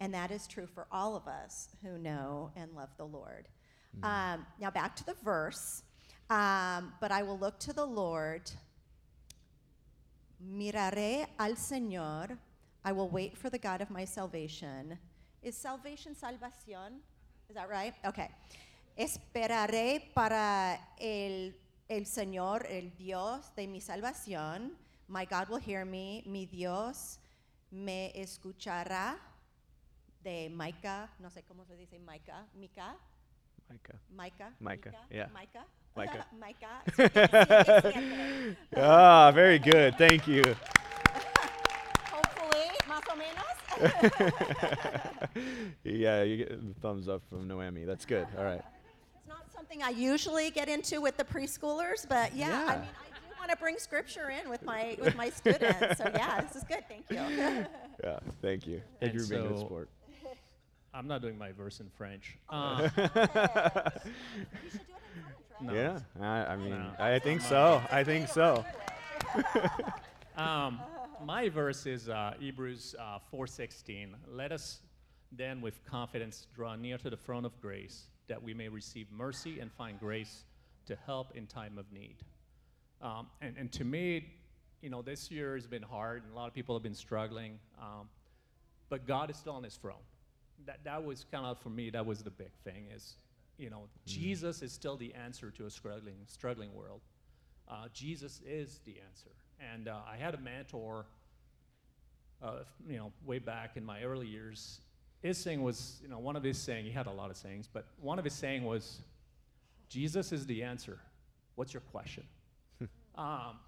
[0.00, 3.46] And that is true for all of us who know and love the Lord.
[4.00, 4.34] Mm.
[4.34, 5.84] Um, now, back to the verse.
[6.28, 8.50] Um, but I will look to the Lord.
[10.44, 12.36] Miraré al Señor.
[12.84, 14.98] I will wait for the God of my salvation.
[15.42, 17.00] Is salvation salvación?
[17.48, 17.94] Is that right?
[18.04, 18.28] Okay.
[18.96, 21.56] Esperaré para el,
[21.88, 24.76] el Señor, el Dios de mi salvación.
[25.08, 26.22] My God will hear me.
[26.26, 27.18] Mi Dios
[27.70, 29.16] me escuchará.
[30.22, 32.46] De Micah, no sé cómo se dice Micah.
[32.54, 32.94] Micah.
[33.70, 33.98] Micah.
[34.10, 34.52] Micah.
[34.60, 34.92] Micah.
[35.10, 35.28] Yeah.
[35.32, 35.64] Micah.
[35.96, 36.26] Micah.
[36.38, 36.82] Micah.
[38.76, 39.96] ah, very good.
[39.96, 40.44] Thank you.
[45.84, 47.84] yeah, you get the thumbs up from Noemi.
[47.84, 48.26] That's good.
[48.36, 48.62] All right.
[49.16, 52.64] It's not something I usually get into with the preschoolers, but yeah, yeah.
[52.64, 55.98] I mean, I do want to bring scripture in with my with my students.
[55.98, 56.84] So yeah, this is good.
[56.88, 57.16] Thank you.
[58.04, 58.82] yeah, thank you.
[59.00, 59.88] Thank you for being a good sport.
[60.92, 62.36] I'm not doing my verse in French.
[62.48, 62.88] Uh,
[65.62, 65.72] no.
[65.72, 66.90] Yeah, I, I mean, no.
[66.98, 67.80] I think so.
[67.92, 68.64] I think so.
[70.36, 70.80] um,
[71.24, 74.14] my verse is uh, Hebrews uh, 4:16.
[74.28, 74.80] Let us
[75.32, 79.60] then, with confidence, draw near to the throne of grace, that we may receive mercy
[79.60, 80.44] and find grace
[80.86, 82.16] to help in time of need.
[83.00, 84.26] Um, and, and to me,
[84.82, 87.58] you know, this year has been hard, and a lot of people have been struggling.
[87.80, 88.08] Um,
[88.88, 90.02] but God is still on His throne.
[90.66, 91.90] That that was kind of for me.
[91.90, 92.86] That was the big thing.
[92.94, 93.16] Is
[93.58, 94.06] you know, mm.
[94.06, 97.02] Jesus is still the answer to a struggling struggling world.
[97.68, 99.30] Uh, Jesus is the answer.
[99.72, 101.06] And uh, I had a mentor,
[102.42, 104.80] uh, you know, way back in my early years.
[105.22, 107.68] His saying was, you know, one of his saying, he had a lot of sayings,
[107.70, 109.00] but one of his saying was,
[109.88, 110.98] Jesus is the answer.
[111.56, 112.24] What's your question?
[113.16, 113.58] um,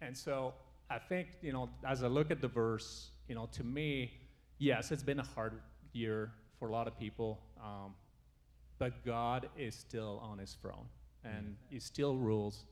[0.00, 0.54] and so
[0.88, 4.12] I think, you know, as I look at the verse, you know, to me,
[4.58, 5.60] yes, it's been a hard
[5.92, 7.94] year for a lot of people, um,
[8.78, 10.86] but God is still on His throne,
[11.24, 12.64] and He still rules,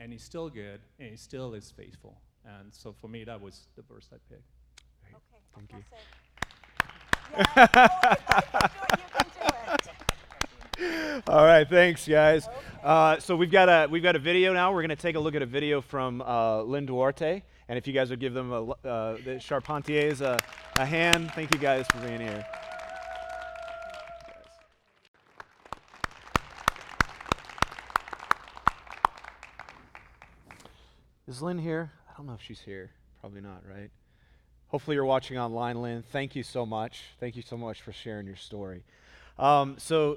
[0.00, 2.20] and He's still good, and He still is faithful.
[2.44, 4.42] And so for me, that was the verse I picked.
[5.56, 5.84] Okay, Thank you.
[11.28, 12.48] All right, thanks, guys.
[12.82, 14.72] Uh, so we've got a we've got a video now.
[14.72, 17.86] We're going to take a look at a video from uh, Lynn Duarte, and if
[17.86, 20.38] you guys would give them a, l- uh, the Charpentiers a,
[20.78, 22.44] a hand, thank you guys for being here.
[31.30, 31.92] Is Lynn here?
[32.10, 32.90] I don't know if she's here.
[33.20, 33.88] Probably not, right?
[34.66, 36.02] Hopefully you're watching online, Lynn.
[36.10, 37.04] Thank you so much.
[37.20, 38.82] Thank you so much for sharing your story.
[39.38, 40.16] Um, so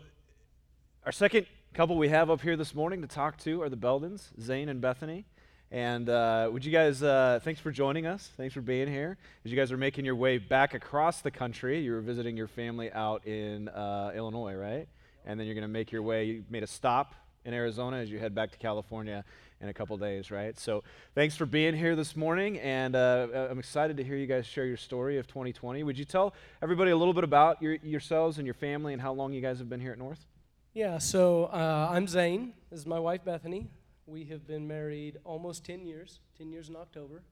[1.05, 1.45] our second
[1.75, 4.81] couple we have up here this morning to talk to are the Beldens, Zane and
[4.81, 5.25] Bethany.
[5.69, 8.31] And uh, would you guys, uh, thanks for joining us.
[8.35, 9.19] Thanks for being here.
[9.45, 12.47] As you guys are making your way back across the country, you were visiting your
[12.47, 14.87] family out in uh, Illinois, right?
[15.27, 17.13] And then you're going to make your way, you made a stop
[17.45, 19.23] in Arizona as you head back to California
[19.63, 20.59] in a couple days, right?
[20.59, 20.83] So
[21.15, 22.59] thanks for being here this morning.
[22.59, 25.81] And uh, I'm excited to hear you guys share your story of 2020.
[25.83, 29.13] Would you tell everybody a little bit about your, yourselves and your family and how
[29.13, 30.25] long you guys have been here at North?
[30.73, 32.53] Yeah, so uh, I'm Zane.
[32.69, 33.69] This is my wife Bethany.
[34.05, 37.23] We have been married almost 10 years, 10 years in October.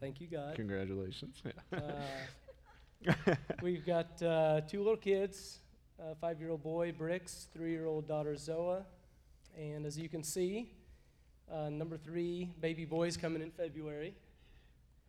[0.00, 0.54] Thank you, God.
[0.54, 1.42] Congratulations.
[1.72, 1.80] Uh,
[3.62, 5.58] we've got uh, two little kids
[5.98, 8.84] a five year old boy, Brix, three year old daughter, Zoa.
[9.58, 10.70] And as you can see,
[11.52, 14.14] uh, number three, baby boy's coming in February.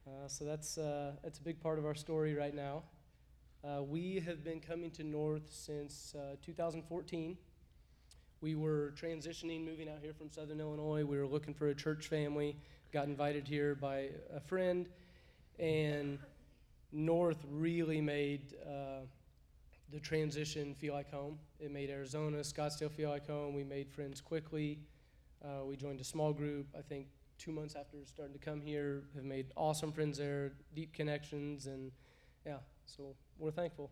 [0.06, 2.84] Uh, so that's, uh, that's a big part of our story right now.
[3.64, 7.38] Uh, we have been coming to North since uh, 2014.
[8.40, 11.04] We were transitioning, moving out here from Southern Illinois.
[11.04, 12.56] We were looking for a church family.
[12.94, 14.88] Got invited here by a friend,
[15.60, 16.20] and
[16.92, 19.02] North really made uh,
[19.92, 21.40] the transition feel like home.
[21.60, 23.56] It made Arizona, Scottsdale feel like home.
[23.56, 24.80] We made friends quickly.
[25.44, 26.68] Uh, we joined a small group.
[26.78, 30.94] I think two months after starting to come here, have made awesome friends there, deep
[30.94, 31.92] connections, and
[32.46, 32.58] yeah.
[32.86, 33.92] So we're thankful.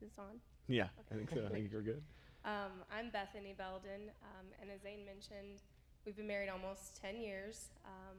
[0.00, 0.38] Is this on?
[0.68, 1.44] yeah, I think so.
[1.44, 2.02] I think you're good.
[2.44, 5.60] Um, I'm Bethany Belden, um, and as Zane mentioned,
[6.06, 8.16] we've been married almost 10 years, um,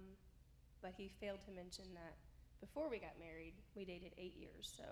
[0.82, 2.16] but he failed to mention that
[2.60, 4.72] before we got married, we dated eight years.
[4.76, 4.84] So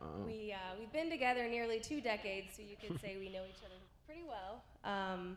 [0.00, 0.24] Wow.
[0.26, 3.62] we, uh, we've been together nearly two decades, so you could say we know each
[3.64, 3.74] other
[4.08, 4.62] pretty well.
[4.84, 5.36] Um,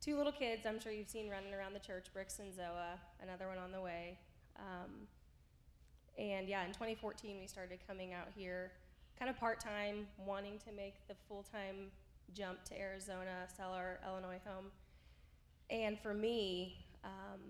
[0.00, 3.48] two little kids, I'm sure you've seen running around the church, Brix and Zoa, another
[3.48, 4.18] one on the way.
[4.56, 5.08] Um,
[6.16, 8.70] and yeah, in 2014, we started coming out here
[9.18, 11.90] kind of part time, wanting to make the full time
[12.32, 14.66] jump to Arizona, sell our Illinois home.
[15.68, 17.40] And for me, um,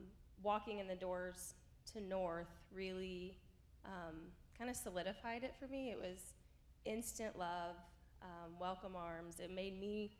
[0.43, 1.53] walking in the doors
[1.93, 3.37] to North really
[3.85, 4.17] um,
[4.57, 5.91] kind of solidified it for me.
[5.91, 6.33] It was
[6.87, 7.77] instant love,
[8.23, 9.41] um, welcome arms.
[9.41, 10.11] It made me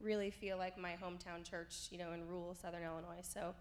[0.00, 3.22] really feel like my hometown church, you know, in rural Southern Illinois.
[3.22, 3.54] So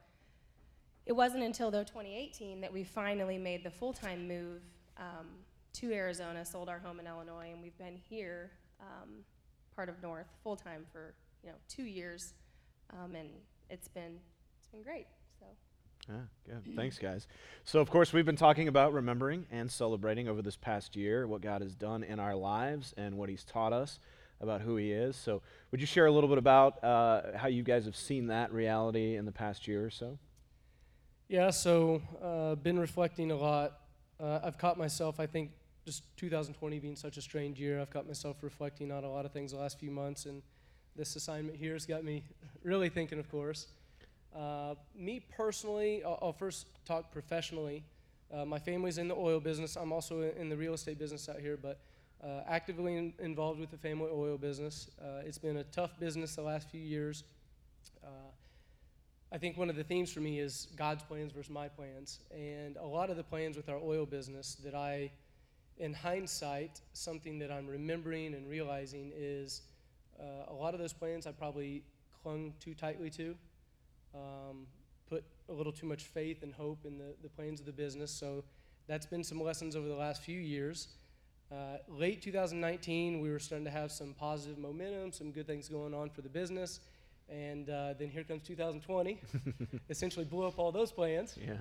[1.05, 4.61] it wasn't until though 2018 that we finally made the full-time move
[4.97, 5.27] um,
[5.73, 9.09] to Arizona, sold our home in Illinois, and we've been here, um,
[9.75, 12.33] part of North, full-time for you know two years,
[12.91, 13.29] um, and
[13.69, 14.19] it's been
[14.57, 15.07] it's been great.
[16.07, 16.75] Yeah, good.
[16.75, 17.27] Thanks, guys.
[17.63, 21.41] So, of course, we've been talking about remembering and celebrating over this past year what
[21.41, 23.99] God has done in our lives and what He's taught us
[24.41, 25.15] about who He is.
[25.15, 28.51] So, would you share a little bit about uh, how you guys have seen that
[28.51, 30.17] reality in the past year or so?
[31.27, 33.81] Yeah, so uh, been reflecting a lot.
[34.19, 35.51] Uh, I've caught myself, I think,
[35.85, 39.31] just 2020 being such a strange year, I've caught myself reflecting on a lot of
[39.31, 40.41] things the last few months, and
[40.95, 42.23] this assignment here has got me
[42.63, 43.67] really thinking, of course.
[44.35, 47.83] Uh, me personally, I'll, I'll first talk professionally.
[48.31, 49.75] Uh, my family's in the oil business.
[49.75, 51.79] I'm also in the real estate business out here, but
[52.23, 54.89] uh, actively in, involved with the family oil business.
[55.01, 57.23] Uh, it's been a tough business the last few years.
[58.03, 58.07] Uh,
[59.31, 62.19] I think one of the themes for me is God's plans versus my plans.
[62.31, 65.11] And a lot of the plans with our oil business that I,
[65.77, 69.61] in hindsight, something that I'm remembering and realizing is
[70.49, 71.83] a lot of those plans I probably
[72.21, 73.35] clung too tightly to,
[74.13, 74.67] um,
[75.09, 78.11] put a little too much faith and hope in the, the plans of the business.
[78.11, 78.43] So
[78.87, 80.87] that's been some lessons over the last few years.
[81.51, 85.93] Uh, late 2019, we were starting to have some positive momentum, some good things going
[85.93, 86.79] on for the business.
[87.27, 89.19] And uh, then here comes 2020,
[89.89, 91.37] essentially blew up all those plans.
[91.39, 91.53] Yeah.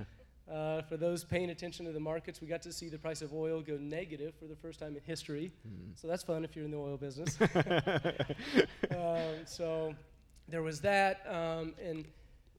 [0.52, 3.34] Uh, for those paying attention to the markets, we got to see the price of
[3.34, 5.52] oil go negative for the first time in history.
[5.94, 7.36] So that's fun if you're in the oil business.
[8.90, 9.94] um, so
[10.48, 11.20] there was that.
[11.28, 12.06] Um, and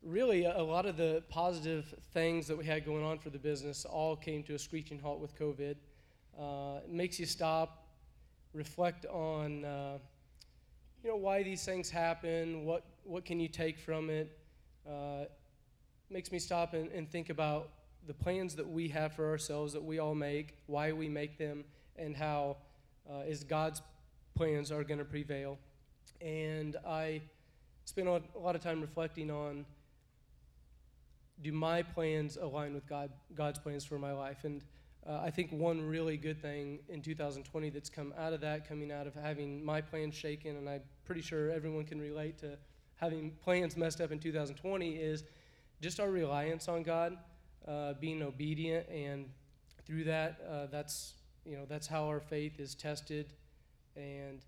[0.04, 3.86] really, a, lot of the positive things that we had going on for the business
[3.86, 5.76] all came to a screeching halt with COVID.
[6.40, 7.88] Uh, it makes you stop,
[8.54, 9.98] reflect on, uh,
[11.04, 12.66] you know, why these things happen.
[12.66, 14.38] What what can you take from it?
[14.88, 15.26] Uh,
[16.10, 17.70] makes me stop and, and think about
[18.08, 21.64] the plans that we have for ourselves that we all make, why we make them,
[21.96, 22.58] and how
[23.10, 23.82] uh, is God's
[24.36, 25.58] plans are going to prevail.
[26.22, 27.22] And I
[27.86, 29.66] spent a lot of time reflecting on
[31.42, 34.44] do my plans align with God, God's plans for my life?
[34.44, 34.64] And
[35.08, 38.92] uh, I think one really good thing in 2020 that's come out of that, coming
[38.92, 42.58] out of having my plans shaken, and I'm pretty sure everyone can relate to
[42.96, 45.24] having plans messed up in 2020, is
[45.82, 47.18] just our reliance on God,
[47.68, 49.26] uh, being obedient, and
[49.86, 51.14] through that, uh, that's
[51.46, 53.34] you know that's how our faith is tested,
[53.96, 54.42] and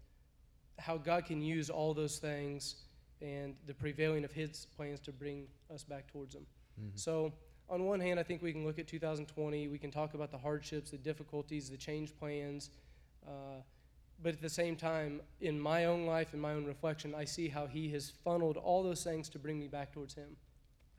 [0.78, 2.76] how God can use all those things
[3.22, 6.46] and the prevailing of His plans to bring us back towards Him.
[6.82, 6.96] Mm-hmm.
[6.96, 7.34] So,
[7.70, 9.68] on one hand, I think we can look at 2020.
[9.70, 12.70] We can talk about the hardships, the difficulties, the change plans.
[13.26, 13.62] Uh,
[14.22, 17.48] but at the same time, in my own life, in my own reflection, I see
[17.48, 20.36] how He has funneled all those things to bring me back towards Him.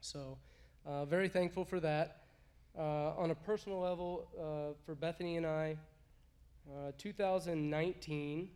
[0.01, 0.38] So,
[0.87, 2.23] uh, very thankful for that.
[2.77, 5.77] Uh, on a personal level, uh, for Bethany and I,
[6.71, 8.49] uh, 2019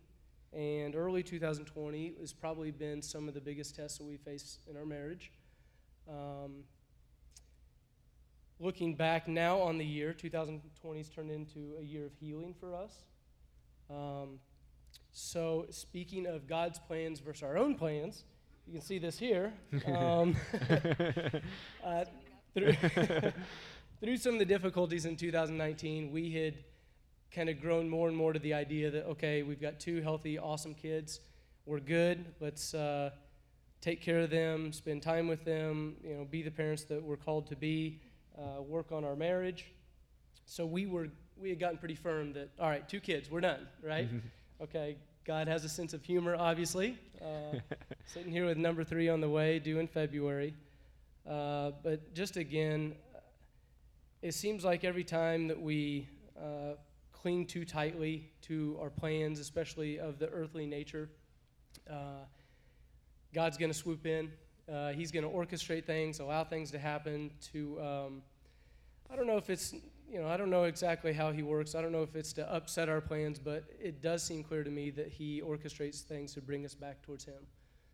[0.53, 4.75] and early 2020 has probably been some of the biggest tests that we face in
[4.75, 5.31] our marriage.
[6.09, 6.63] Um,
[8.59, 12.75] looking back now on the year, 2020 has turned into a year of healing for
[12.75, 13.03] us.
[13.89, 14.39] Um,
[15.11, 18.23] so, speaking of God's plans versus our own plans,
[18.65, 19.53] you can see this here.
[19.85, 20.35] Um,
[21.83, 22.05] uh,
[22.53, 22.73] through,
[24.01, 26.55] through some of the difficulties in 2019, we had
[27.31, 30.37] kind of grown more and more to the idea that, okay, we've got two healthy,
[30.37, 31.19] awesome kids.
[31.65, 32.25] We're good.
[32.39, 33.11] Let's uh,
[33.81, 37.17] take care of them, spend time with them, you know, be the parents that we're
[37.17, 38.01] called to be,
[38.37, 39.65] uh, work on our marriage.
[40.45, 43.67] So we were, we had gotten pretty firm that, all right, two kids, we're done,
[43.81, 44.07] right?
[44.61, 46.97] okay, God has a sense of humor, obviously.
[47.21, 47.57] Uh,
[48.05, 50.53] sitting here with number three on the way, due in February.
[51.29, 52.95] Uh, but just again,
[54.21, 56.75] it seems like every time that we uh,
[57.11, 61.09] cling too tightly to our plans, especially of the earthly nature.
[61.89, 62.23] Uh,
[63.33, 64.31] God's going to swoop in.
[64.71, 67.31] Uh, he's going to orchestrate things, allow things to happen.
[67.53, 68.21] To um,
[69.09, 69.73] I don't know if it's
[70.11, 71.75] you know I don't know exactly how he works.
[71.75, 74.71] I don't know if it's to upset our plans, but it does seem clear to
[74.71, 77.45] me that he orchestrates things to bring us back towards him.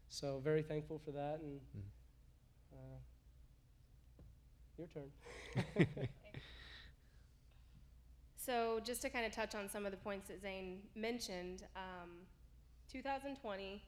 [0.10, 2.76] So very thankful for that, and hmm.
[2.76, 2.98] uh,
[4.78, 6.08] your turn.
[8.46, 12.10] So, just to kind of touch on some of the points that Zane mentioned, um,
[12.92, 13.82] 2020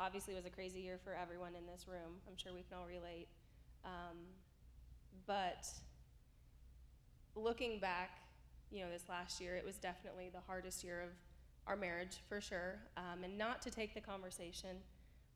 [0.00, 2.16] obviously was a crazy year for everyone in this room.
[2.26, 3.28] I'm sure we can all relate.
[3.84, 4.16] Um,
[5.26, 5.68] but
[7.36, 8.22] looking back,
[8.70, 11.10] you know, this last year, it was definitely the hardest year of
[11.66, 12.78] our marriage for sure.
[12.96, 14.76] Um, and not to take the conversation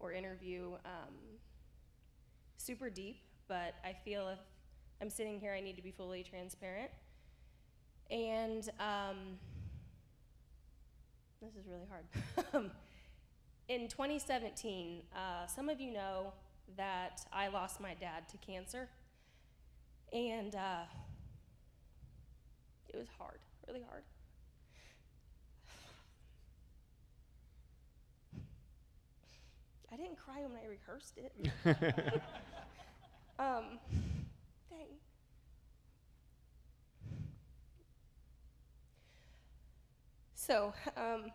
[0.01, 1.15] or interview um,
[2.57, 4.39] super deep, but I feel if
[5.03, 6.91] I'm sitting here, I need to be fully transparent.
[8.11, 9.39] And um,
[11.43, 12.71] this is really hard.
[13.69, 16.33] in 2017, uh, some of you know
[16.77, 18.89] that I lost my dad to cancer.
[20.13, 20.85] And uh,
[22.89, 24.03] it was hard, really hard.
[29.93, 31.33] I didn't cry when I rehearsed it.
[33.39, 33.79] um,
[34.71, 34.87] dang.
[40.35, 41.31] So, um,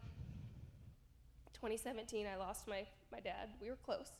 [1.59, 3.49] 2017, I lost my, my dad.
[3.61, 4.11] We were close.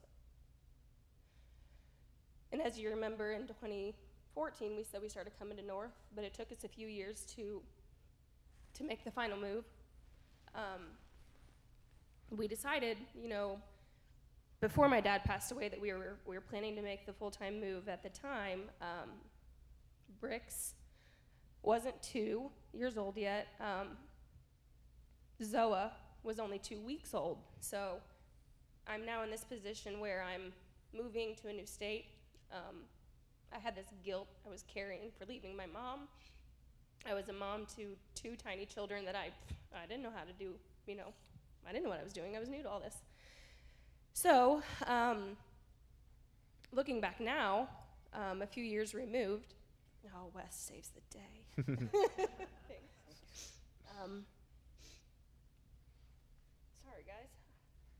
[2.52, 6.34] And as you remember, in 2014, we said we started coming to North, but it
[6.34, 7.62] took us a few years to,
[8.73, 9.63] to make the final move.
[10.54, 10.88] Um,
[12.30, 13.58] we decided, you know,
[14.60, 17.31] before my dad passed away, that we were, we were planning to make the full
[17.31, 17.87] time move.
[17.87, 19.12] At the time, um,
[20.21, 20.73] Brix
[21.62, 23.48] wasn't two years old yet.
[23.62, 23.96] Um,
[25.42, 25.92] Zoa
[26.24, 27.38] was only two weeks old.
[27.60, 27.98] So
[28.88, 30.52] I'm now in this position where I'm
[30.94, 32.06] moving to a new state.
[32.52, 32.78] Um,
[33.54, 36.08] I had this guilt I was carrying for leaving my mom.
[37.10, 39.32] I was a mom to two tiny children that I,
[39.74, 40.54] I didn't know how to do,
[40.86, 41.13] you know,
[41.67, 42.36] I didn't know what I was doing.
[42.36, 42.96] I was new to all this.
[44.13, 45.38] So, um,
[46.72, 47.70] looking back now,
[48.13, 49.54] um, a few years removed,
[50.13, 51.88] oh, Wes saves the day.
[54.04, 54.26] um,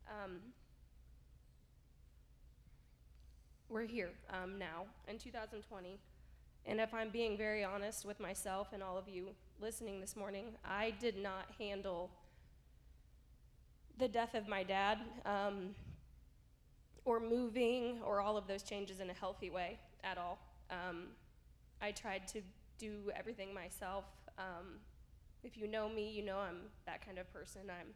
[0.10, 0.40] Um,
[3.70, 6.00] we're here um, now in 2020.
[6.66, 9.30] And if I'm being very honest with myself and all of you
[9.62, 12.10] listening this morning, I did not handle
[14.00, 15.76] the death of my dad um,
[17.06, 20.40] or moving or all of those changes in a healthy way at all.
[20.72, 21.10] Um,
[21.82, 22.42] I tried to
[22.80, 24.06] do everything myself.
[24.40, 24.80] Um,
[25.44, 27.62] if you know me, you know I'm that kind of person.
[27.70, 27.94] I'm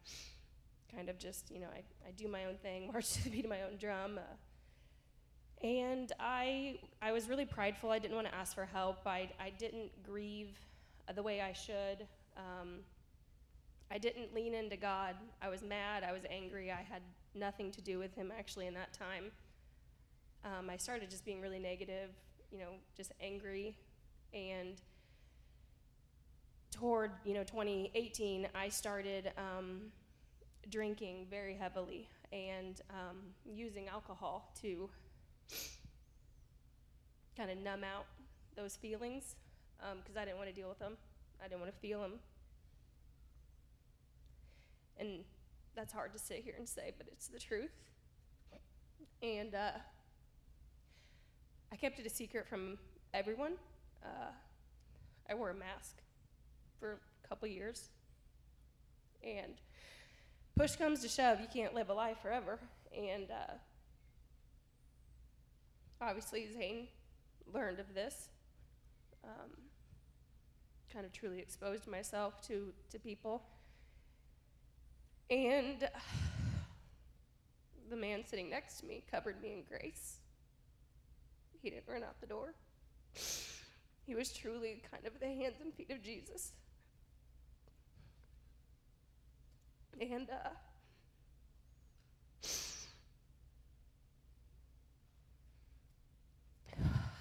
[0.96, 3.46] kind of just, you know, I, I do my own thing, march to the beat
[3.46, 4.18] of my own drum.
[4.18, 7.90] Uh, and I, I was really prideful.
[7.90, 9.06] I didn't want to ask for help.
[9.06, 10.50] I, I didn't grieve
[11.16, 12.06] the way I should.
[12.36, 12.80] Um,
[13.90, 15.16] I didn't lean into God.
[15.42, 16.04] I was mad.
[16.04, 16.72] I was angry.
[16.72, 17.02] I had
[17.36, 19.32] nothing to do with Him actually in that time.
[20.44, 22.10] Um, I started just being really negative,
[22.52, 23.78] you know, just angry.
[24.34, 24.82] And
[26.72, 29.92] toward, you know, 2018, I started um,
[30.70, 34.90] drinking very heavily and um, using alcohol to
[37.38, 38.06] kind of numb out
[38.56, 39.36] those feelings
[39.78, 40.98] because um, I didn't want to deal with them.
[41.44, 42.14] I didn't want to feel them.
[45.00, 45.24] And
[45.76, 47.72] that's hard to sit here and say, but it's the truth.
[49.22, 49.72] And uh,
[51.72, 52.78] I kept it a secret from
[53.14, 53.54] everyone.
[54.04, 54.32] Uh,
[55.30, 55.98] I wore a mask
[56.80, 57.90] for a couple years.
[59.24, 59.54] And
[60.56, 62.60] push comes to shove, you can't live a life forever.
[62.96, 63.54] And uh,
[66.02, 66.88] obviously, Zane
[67.52, 68.30] learned of this.
[69.24, 69.50] Um,
[70.92, 73.42] kind of truly exposed myself to, to people.
[75.30, 75.90] And
[77.90, 80.18] the man sitting next to me covered me in grace.
[81.62, 82.54] He didn't run out the door.
[84.06, 86.52] He was truly kind of the hands and feet of Jesus.
[90.00, 90.50] And, uh,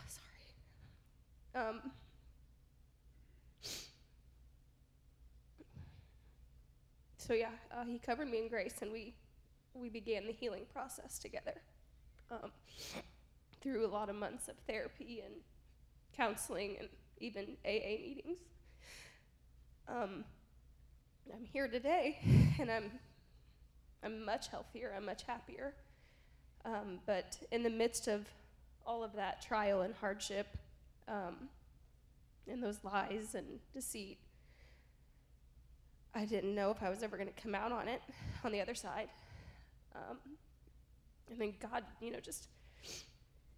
[0.08, 0.42] sorry.
[1.54, 1.92] Um,
[7.16, 9.14] so yeah, uh, he covered me in grace, and we
[9.74, 11.54] we began the healing process together
[12.30, 12.50] um,
[13.60, 15.34] through a lot of months of therapy and
[16.16, 16.88] counseling and
[17.20, 18.38] even AA meetings.
[19.88, 20.24] Um,
[21.30, 22.18] I'm here today,
[22.58, 22.90] and I'm
[24.02, 24.92] I'm much healthier.
[24.96, 25.74] I'm much happier.
[26.64, 28.26] Um, but in the midst of
[28.86, 30.46] all of that trial and hardship,
[31.08, 31.48] um,
[32.48, 34.18] and those lies and deceit,
[36.14, 38.02] I didn't know if I was ever going to come out on it
[38.44, 39.08] on the other side.
[39.94, 40.18] Um,
[41.30, 42.48] and then God, you know, just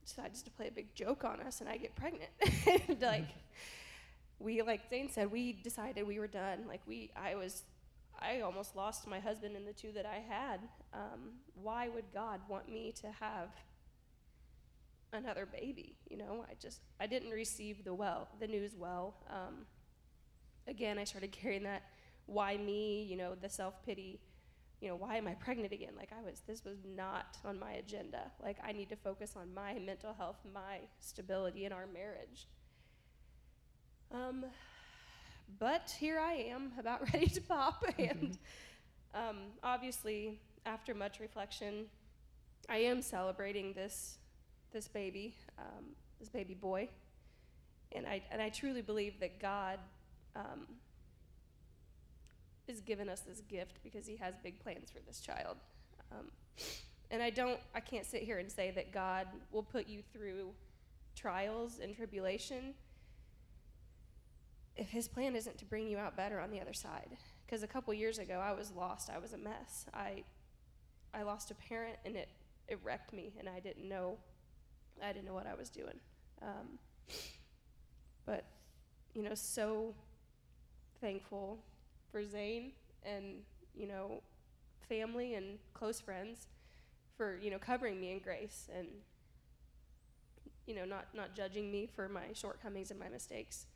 [0.05, 2.31] decides to play a big joke on us, and I get pregnant.
[3.01, 3.29] like,
[4.45, 6.67] we, like Zane said, we decided we were done.
[6.69, 7.63] Like, we, I was,
[8.21, 10.61] I almost lost my husband and the two that I had.
[10.93, 13.49] Um, why would God want me to have
[15.13, 15.97] another baby?
[16.11, 19.15] You know, I just, I didn't receive the well, the news well.
[19.31, 19.67] Um,
[20.69, 21.83] again, I started carrying that
[22.27, 24.21] why me, you know, the self pity,
[24.81, 25.93] you know, why am I pregnant again?
[25.97, 28.31] Like, I was, this was not on my agenda.
[28.43, 32.47] Like, I need to focus on my mental health, my stability in our marriage.
[34.15, 34.45] Um,
[35.59, 37.85] but here I am, about ready to pop.
[37.99, 38.39] and
[39.13, 41.87] um, obviously, after much reflection,
[42.69, 44.19] I am celebrating this,
[44.73, 45.85] this baby, um,
[46.21, 46.89] this baby boy.
[47.93, 49.79] And I, and I truly believe that God
[50.37, 50.67] um,
[52.69, 55.57] has given us this gift because he has big plans for this child.
[56.13, 56.27] Um,
[57.11, 60.51] and I don't, I can't sit here and say that God will put you through
[61.17, 62.75] trials and tribulation
[64.77, 67.17] if his plan isn't to bring you out better on the other side.
[67.47, 69.11] Because a couple years ago, I was lost.
[69.11, 69.87] I was a mess.
[69.95, 70.25] I,
[71.13, 72.29] I lost a parent, and it,
[72.69, 74.17] it wrecked me, and I didn't know,
[75.03, 76.01] I didn't know what I was doing.
[76.43, 76.79] Um,
[78.27, 78.45] but,
[79.15, 79.95] you know, so
[81.01, 81.59] thankful
[82.11, 82.73] for Zane
[83.05, 83.43] and,
[83.75, 84.23] you know,
[84.89, 86.49] family and close friends
[87.17, 88.89] for, you know, covering me in grace and,
[90.67, 93.67] you know, not, not judging me for my shortcomings and my mistakes.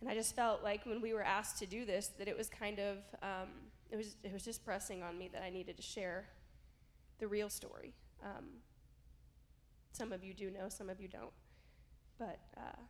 [0.00, 2.48] And I just felt like when we were asked to do this, that it was
[2.48, 3.48] kind of, um,
[3.90, 6.26] it, was, it was just pressing on me that I needed to share
[7.18, 7.92] the real story.
[8.24, 8.46] Um,
[9.92, 11.32] some of you do know, some of you don't.
[12.18, 12.80] But uh,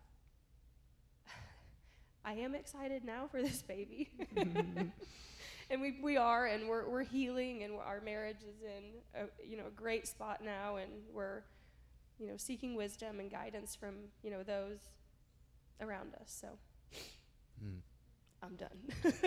[2.24, 4.10] I am excited now for this baby.
[4.36, 9.56] and we, we are, and we're, we're healing, and our marriage is in a, you
[9.56, 11.42] know, a great spot now, and we're
[12.20, 14.78] you know, seeking wisdom and guidance from you know, those
[15.80, 16.38] around us.
[16.40, 16.48] So
[17.62, 17.80] Mm.
[18.42, 18.68] I'm done.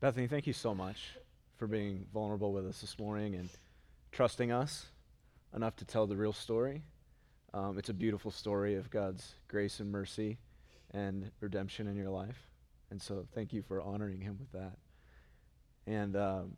[0.00, 1.16] Bethany, thank you so much
[1.56, 3.48] for being vulnerable with us this morning and
[4.12, 4.86] trusting us
[5.54, 6.82] enough to tell the real story.
[7.54, 10.38] Um, it's a beautiful story of God's grace and mercy
[10.90, 12.38] and redemption in your life.
[12.90, 14.76] And so thank you for honoring him with that.
[15.86, 16.56] And um,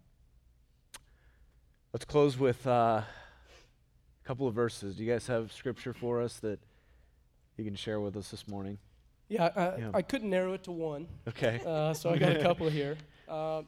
[1.99, 3.05] let's close with uh, a
[4.22, 4.94] couple of verses.
[4.94, 6.61] Do you guys have scripture for us that
[7.57, 8.78] you can share with us this morning?
[9.26, 9.90] Yeah, I, Yeah.
[9.92, 11.61] I couldn't narrow it to one, Okay.
[11.66, 12.96] uh, so I got a couple here.
[13.28, 13.62] Uh,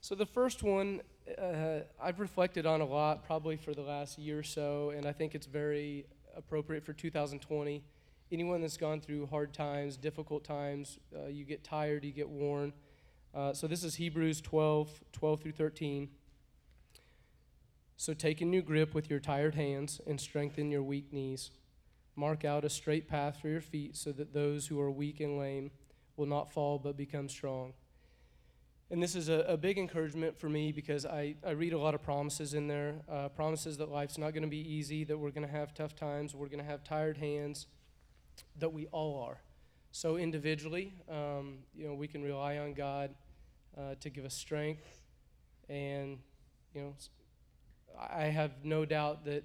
[0.00, 1.00] so the first one
[1.40, 5.12] uh, I've reflected on a lot, probably for the last year or so, and I
[5.12, 6.06] think it's very
[6.36, 7.84] appropriate for 2020.
[8.32, 12.72] Anyone that's gone through hard times, difficult times, uh, you get tired, you get worn.
[13.32, 16.08] Uh, so this is Hebrews 12, 12 through 13.
[17.96, 21.50] So take a new grip with your tired hands and strengthen your weak knees.
[22.14, 25.38] Mark out a straight path for your feet so that those who are weak and
[25.38, 25.70] lame
[26.16, 27.72] will not fall but become strong.
[28.90, 31.94] And this is a, a big encouragement for me because I, I read a lot
[31.94, 35.32] of promises in there uh, promises that life's not going to be easy, that we're
[35.32, 37.66] going to have tough times, we're going to have tired hands,
[38.58, 39.38] that we all are.
[39.90, 43.14] So, individually, um, you know, we can rely on God
[43.76, 45.00] uh, to give us strength.
[45.68, 46.18] And,
[46.74, 46.94] you know,
[47.98, 49.44] I have no doubt that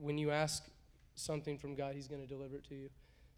[0.00, 0.64] when you ask
[1.14, 2.88] something from God, He's going to deliver it to you.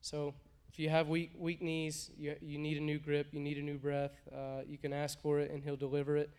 [0.00, 0.34] So,
[0.68, 3.62] if you have weak, weak knees, you, you need a new grip, you need a
[3.62, 6.30] new breath, uh, you can ask for it and He'll deliver it.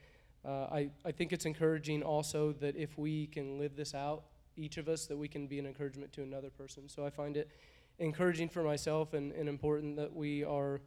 [0.45, 4.23] Uh, I, I think it's encouraging also that if we can live this out,
[4.57, 6.89] each of us, that we can be an encouragement to another person.
[6.89, 7.49] So I find it
[7.99, 10.81] encouraging for myself and, and important that we are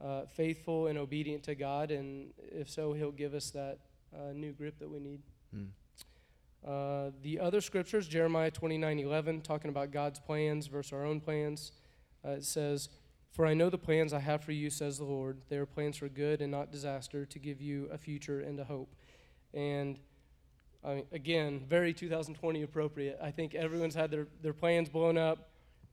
[0.00, 3.78] uh, faithful and obedient to God, and if so, He'll give us that
[4.14, 5.20] uh, new grip that we need.
[5.54, 5.68] Mm.
[6.66, 11.72] Uh, the other scriptures, Jeremiah 29 11, talking about God's plans versus our own plans.
[12.24, 12.88] Uh, it says,
[13.32, 15.42] For I know the plans I have for you, says the Lord.
[15.50, 18.64] They are plans for good and not disaster, to give you a future and a
[18.64, 18.94] hope.
[19.52, 19.98] And
[20.82, 23.18] I mean, again, very 2020 appropriate.
[23.22, 25.50] I think everyone's had their, their plans blown up,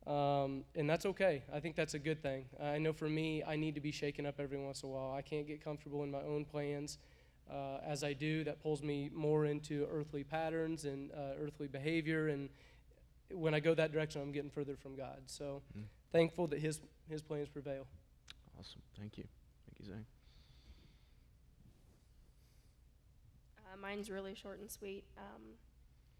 [0.08, 1.44] um, and that's okay.
[1.54, 2.46] I think that's a good thing.
[2.62, 5.14] I know for me, I need to be shaken up every once in a while.
[5.14, 6.98] I can't get comfortable in my own plans.
[7.52, 12.30] Uh, as I do, that pulls me more into earthly patterns and uh, earthly behavior.
[12.30, 12.50] And
[13.30, 15.24] when I go that direction, I'm getting further from God.
[15.26, 15.84] So Mm.
[16.12, 16.80] thankful that His
[17.10, 17.86] His plans prevail.
[18.58, 18.82] Awesome.
[18.98, 19.26] Thank you.
[19.66, 20.06] Thank you, Zach.
[23.60, 25.04] Uh, mine's really short and sweet.
[25.18, 25.42] Um,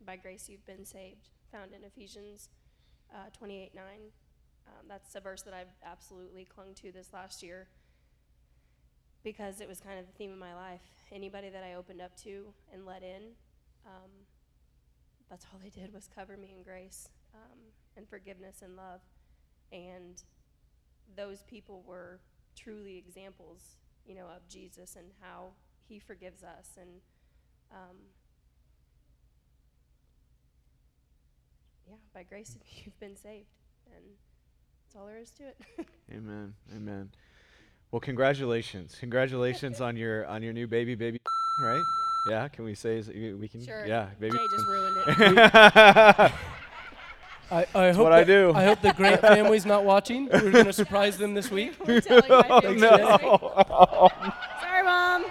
[0.06, 2.50] by grace you've been saved, found in Ephesians
[3.14, 3.84] uh, 28 9.
[4.68, 7.68] Um, that's a verse that I've absolutely clung to this last year
[9.24, 10.82] because it was kind of the theme of my life.
[11.12, 13.34] Anybody that I opened up to and let in,
[13.86, 14.10] um,
[15.30, 17.60] that's all they did was cover me in grace um,
[17.96, 19.02] and forgiveness and love.
[19.72, 20.22] And
[21.16, 22.20] those people were
[22.56, 25.52] truly examples, you know, of Jesus and how
[25.88, 26.90] he forgives us and
[27.72, 27.98] um,
[31.88, 33.48] yeah, by grace you've been saved,
[33.96, 34.04] and
[34.84, 35.58] that's all there is to it.
[36.14, 36.54] Amen.
[36.76, 37.10] Amen.
[37.92, 38.96] Well, congratulations.
[39.00, 41.20] Congratulations on your on your new baby baby,
[41.60, 41.84] right?
[42.30, 43.86] Yeah, can we say is it- we can Sure.
[43.86, 44.38] Yeah, baby.
[44.38, 46.32] Jay just ruined it.
[47.52, 48.54] I, I hope what I do.
[48.56, 50.30] I hope the Grant family's not watching.
[50.32, 51.74] We're going to surprise them this week.
[51.86, 53.02] We're telling my family this week.
[53.12, 54.10] no.
[54.62, 55.26] Sorry, mom.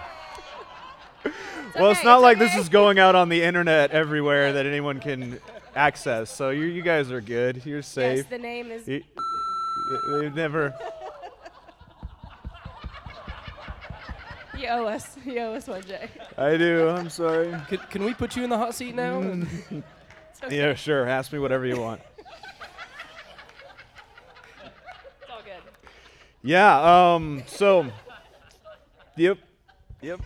[1.76, 2.44] well, it's not it's like okay.
[2.44, 5.38] this is going out on the internet everywhere that anyone can
[5.74, 6.30] access.
[6.30, 7.64] So you you guys are good.
[7.64, 8.16] You're safe.
[8.18, 8.28] Yes, safe.
[8.28, 8.86] the name is.
[8.86, 9.02] You-
[10.20, 10.74] They've never.
[14.60, 15.16] You owe us.
[15.24, 16.10] You owe us one, Jay.
[16.36, 16.88] I do.
[16.88, 17.54] I'm sorry.
[17.68, 19.22] Can, can we put you in the hot seat now?
[19.22, 19.82] Mm.
[20.42, 20.56] Okay.
[20.56, 21.06] Yeah, sure.
[21.06, 22.00] Ask me whatever you want.
[22.16, 22.26] It's
[25.30, 25.60] all good.
[26.42, 27.14] Yeah.
[27.14, 27.42] Um.
[27.46, 27.86] So.
[29.16, 29.36] Yep.
[30.00, 30.20] Yep.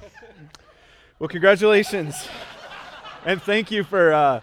[1.19, 2.29] Well, congratulations,
[3.27, 4.13] and thank you for.
[4.13, 4.41] Uh,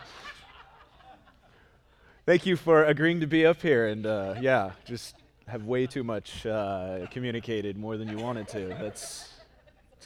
[2.25, 5.15] thank you for agreeing to be up here, and uh, yeah, just
[5.47, 8.75] have way too much uh, communicated more than you wanted to.
[8.77, 9.30] That's that's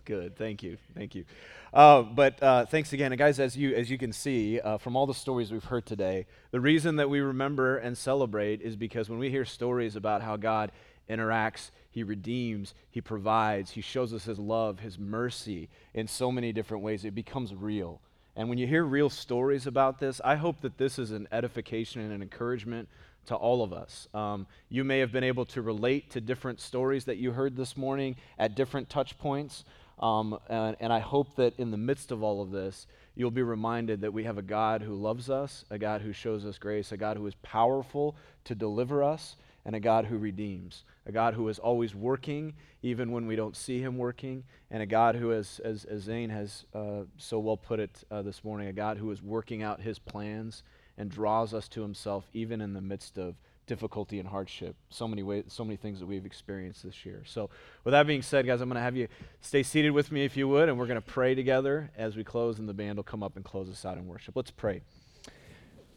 [0.06, 0.38] good.
[0.38, 0.78] Thank you.
[0.95, 1.26] Thank you.
[1.74, 3.39] Uh, but uh, thanks again, and guys.
[3.39, 6.62] As you as you can see uh, from all the stories we've heard today, the
[6.62, 10.72] reason that we remember and celebrate is because when we hear stories about how God
[11.10, 16.53] interacts, He redeems, He provides, He shows us His love, His mercy in so many
[16.53, 17.99] different ways, it becomes real.
[18.36, 22.01] And when you hear real stories about this, I hope that this is an edification
[22.01, 22.89] and an encouragement
[23.28, 24.08] to all of us.
[24.14, 27.76] Um, you may have been able to relate to different stories that you heard this
[27.76, 29.64] morning at different touch points.
[30.00, 33.43] Um, and, and I hope that in the midst of all of this, you'll be
[33.43, 36.91] reminded that we have a God who loves us, a God who shows us grace,
[36.91, 41.34] a God who is powerful to deliver us, and a God who redeems, a God
[41.34, 45.32] who is always working even when we don't see him working, and a God who,
[45.32, 48.98] as, as, as Zane has uh, so well put it uh, this morning, a God
[48.98, 50.62] who is working out his plans
[50.98, 53.36] and draws us to himself even in the midst of
[53.66, 54.76] difficulty and hardship.
[54.89, 57.24] So many ways, so many things that we've experienced this year.
[57.26, 57.49] So,
[57.84, 59.07] with that being said, guys, I'm going to have you
[59.41, 62.24] stay seated with me if you would, and we're going to pray together as we
[62.24, 64.36] close, and the band will come up and close us out in worship.
[64.36, 64.82] Let's pray.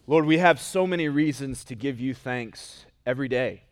[0.06, 3.64] Lord, we have so many reasons to give you thanks every day.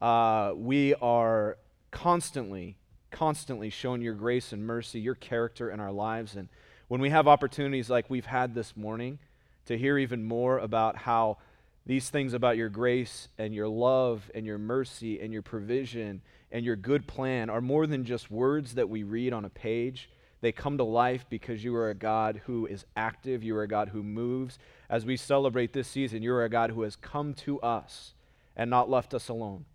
[0.00, 1.58] Uh, we are
[1.90, 2.76] constantly,
[3.10, 6.34] constantly showing your grace and mercy, your character in our lives.
[6.34, 6.48] And
[6.88, 9.18] when we have opportunities like we've had this morning
[9.66, 11.38] to hear even more about how
[11.86, 16.64] these things about your grace and your love and your mercy and your provision and
[16.64, 20.08] your good plan are more than just words that we read on a page.
[20.40, 23.42] They come to life because you are a God who is active.
[23.42, 24.58] You are a God who moves.
[24.88, 28.14] As we celebrate this season, you are a God who has come to us
[28.56, 29.66] and not left us alone.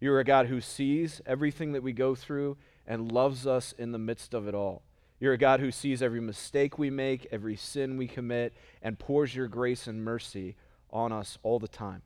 [0.00, 3.92] You are a God who sees everything that we go through and loves us in
[3.92, 4.82] the midst of it all.
[5.18, 9.34] You're a God who sees every mistake we make, every sin we commit, and pours
[9.34, 10.56] your grace and mercy
[10.90, 12.02] on us all the time.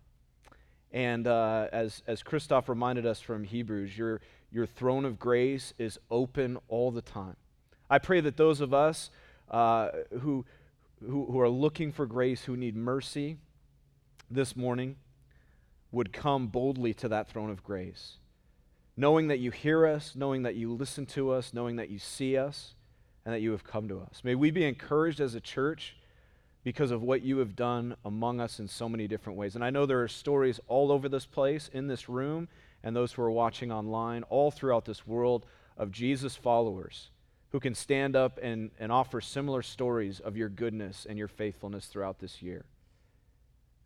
[0.93, 4.21] And uh, as, as Christoph reminded us from Hebrews, your,
[4.51, 7.37] your throne of grace is open all the time.
[7.89, 9.11] I pray that those of us
[9.51, 9.89] uh,
[10.21, 10.45] who,
[11.01, 13.37] who, who are looking for grace, who need mercy
[14.31, 14.97] this morning,
[15.93, 18.19] would come boldly to that throne of grace,
[18.97, 22.37] knowing that you hear us, knowing that you listen to us, knowing that you see
[22.37, 22.75] us,
[23.25, 24.23] and that you have come to us.
[24.23, 25.97] May we be encouraged as a church
[26.63, 29.55] because of what you have done among us in so many different ways.
[29.55, 32.49] And I know there are stories all over this place, in this room,
[32.83, 35.47] and those who are watching online, all throughout this world
[35.77, 37.11] of Jesus followers
[37.53, 41.87] who can stand up and, and offer similar stories of your goodness and your faithfulness
[41.87, 42.65] throughout this year.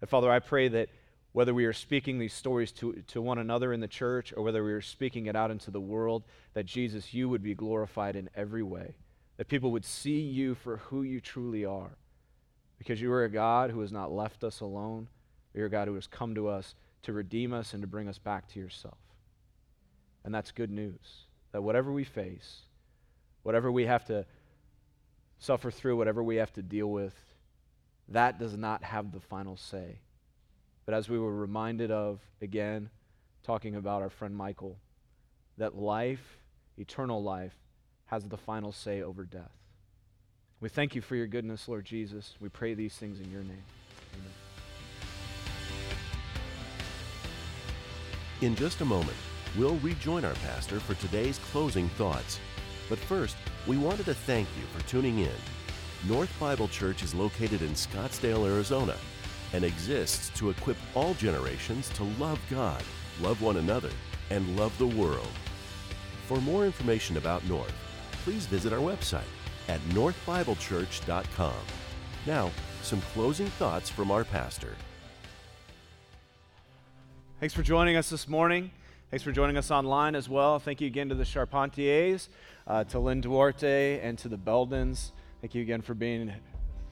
[0.00, 0.90] And Father, I pray that
[1.32, 4.62] whether we are speaking these stories to, to one another in the church or whether
[4.62, 8.28] we are speaking it out into the world, that Jesus, you would be glorified in
[8.36, 8.96] every way,
[9.38, 11.96] that people would see you for who you truly are
[12.78, 15.08] because you are a God who has not left us alone.
[15.54, 18.18] You're a God who has come to us to redeem us and to bring us
[18.18, 18.98] back to yourself.
[20.24, 21.26] And that's good news.
[21.52, 22.62] That whatever we face,
[23.42, 24.26] whatever we have to
[25.38, 27.14] suffer through, whatever we have to deal with,
[28.08, 30.00] that does not have the final say.
[30.86, 32.90] But as we were reminded of, again,
[33.42, 34.78] talking about our friend Michael,
[35.58, 36.38] that life,
[36.76, 37.54] eternal life,
[38.06, 39.52] has the final say over death.
[40.64, 42.36] We thank you for your goodness, Lord Jesus.
[42.40, 43.62] We pray these things in your name.
[44.14, 44.32] Amen.
[48.40, 49.18] In just a moment,
[49.58, 52.40] we'll rejoin our pastor for today's closing thoughts.
[52.88, 53.36] But first,
[53.66, 55.36] we wanted to thank you for tuning in.
[56.08, 58.96] North Bible Church is located in Scottsdale, Arizona,
[59.52, 62.82] and exists to equip all generations to love God,
[63.20, 63.90] love one another,
[64.30, 65.28] and love the world.
[66.26, 67.74] For more information about North,
[68.24, 69.28] please visit our website
[69.68, 71.54] at northbiblechurch.com.
[72.26, 72.50] Now,
[72.82, 74.74] some closing thoughts from our pastor.
[77.40, 78.70] Thanks for joining us this morning.
[79.10, 80.58] Thanks for joining us online as well.
[80.58, 82.28] Thank you again to the Charpentiers,
[82.66, 85.12] uh, to Lynn Duarte, and to the Beldens.
[85.40, 86.32] Thank you again for being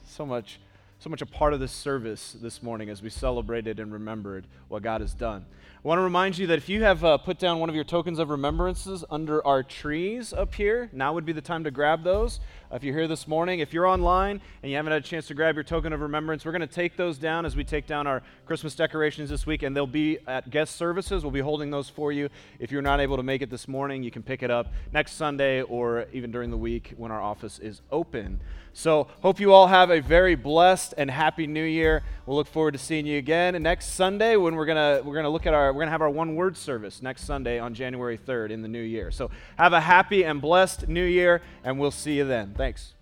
[0.07, 0.61] so much,
[1.03, 4.85] so much a part of this service this morning as we celebrated and remembered what
[4.85, 5.45] God has done.
[5.85, 7.83] I want to remind you that if you have uh, put down one of your
[7.83, 12.05] tokens of remembrances under our trees up here, now would be the time to grab
[12.05, 12.39] those.
[12.71, 15.27] Uh, if you're here this morning, if you're online and you haven't had a chance
[15.27, 17.89] to grab your token of remembrance, we're going to take those down as we take
[17.89, 21.25] down our Christmas decorations this week, and they'll be at guest services.
[21.25, 22.29] We'll be holding those for you.
[22.61, 25.15] If you're not able to make it this morning, you can pick it up next
[25.15, 28.39] Sunday or even during the week when our office is open.
[28.75, 32.03] So, hope you all have a very blessed and happy new year.
[32.25, 35.25] We'll look forward to seeing you again next Sunday when we're going to we're going
[35.25, 37.75] to look at our we're going to have our one word service next Sunday on
[37.75, 39.11] January 3rd in the new year.
[39.11, 42.55] So, have a happy and blessed new year and we'll see you then.
[42.57, 42.95] Thanks.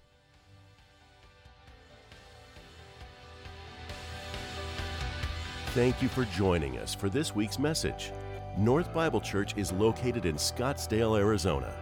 [5.68, 8.10] Thank you for joining us for this week's message.
[8.58, 11.72] North Bible Church is located in Scottsdale, Arizona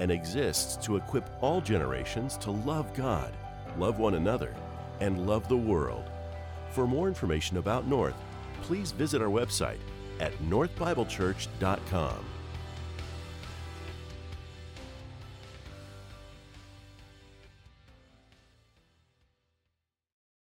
[0.00, 3.32] and exists to equip all generations to love God,
[3.78, 4.54] love one another,
[5.00, 6.10] and love the world.
[6.70, 8.16] For more information about North,
[8.62, 9.78] please visit our website
[10.20, 12.35] at northbiblechurch.com.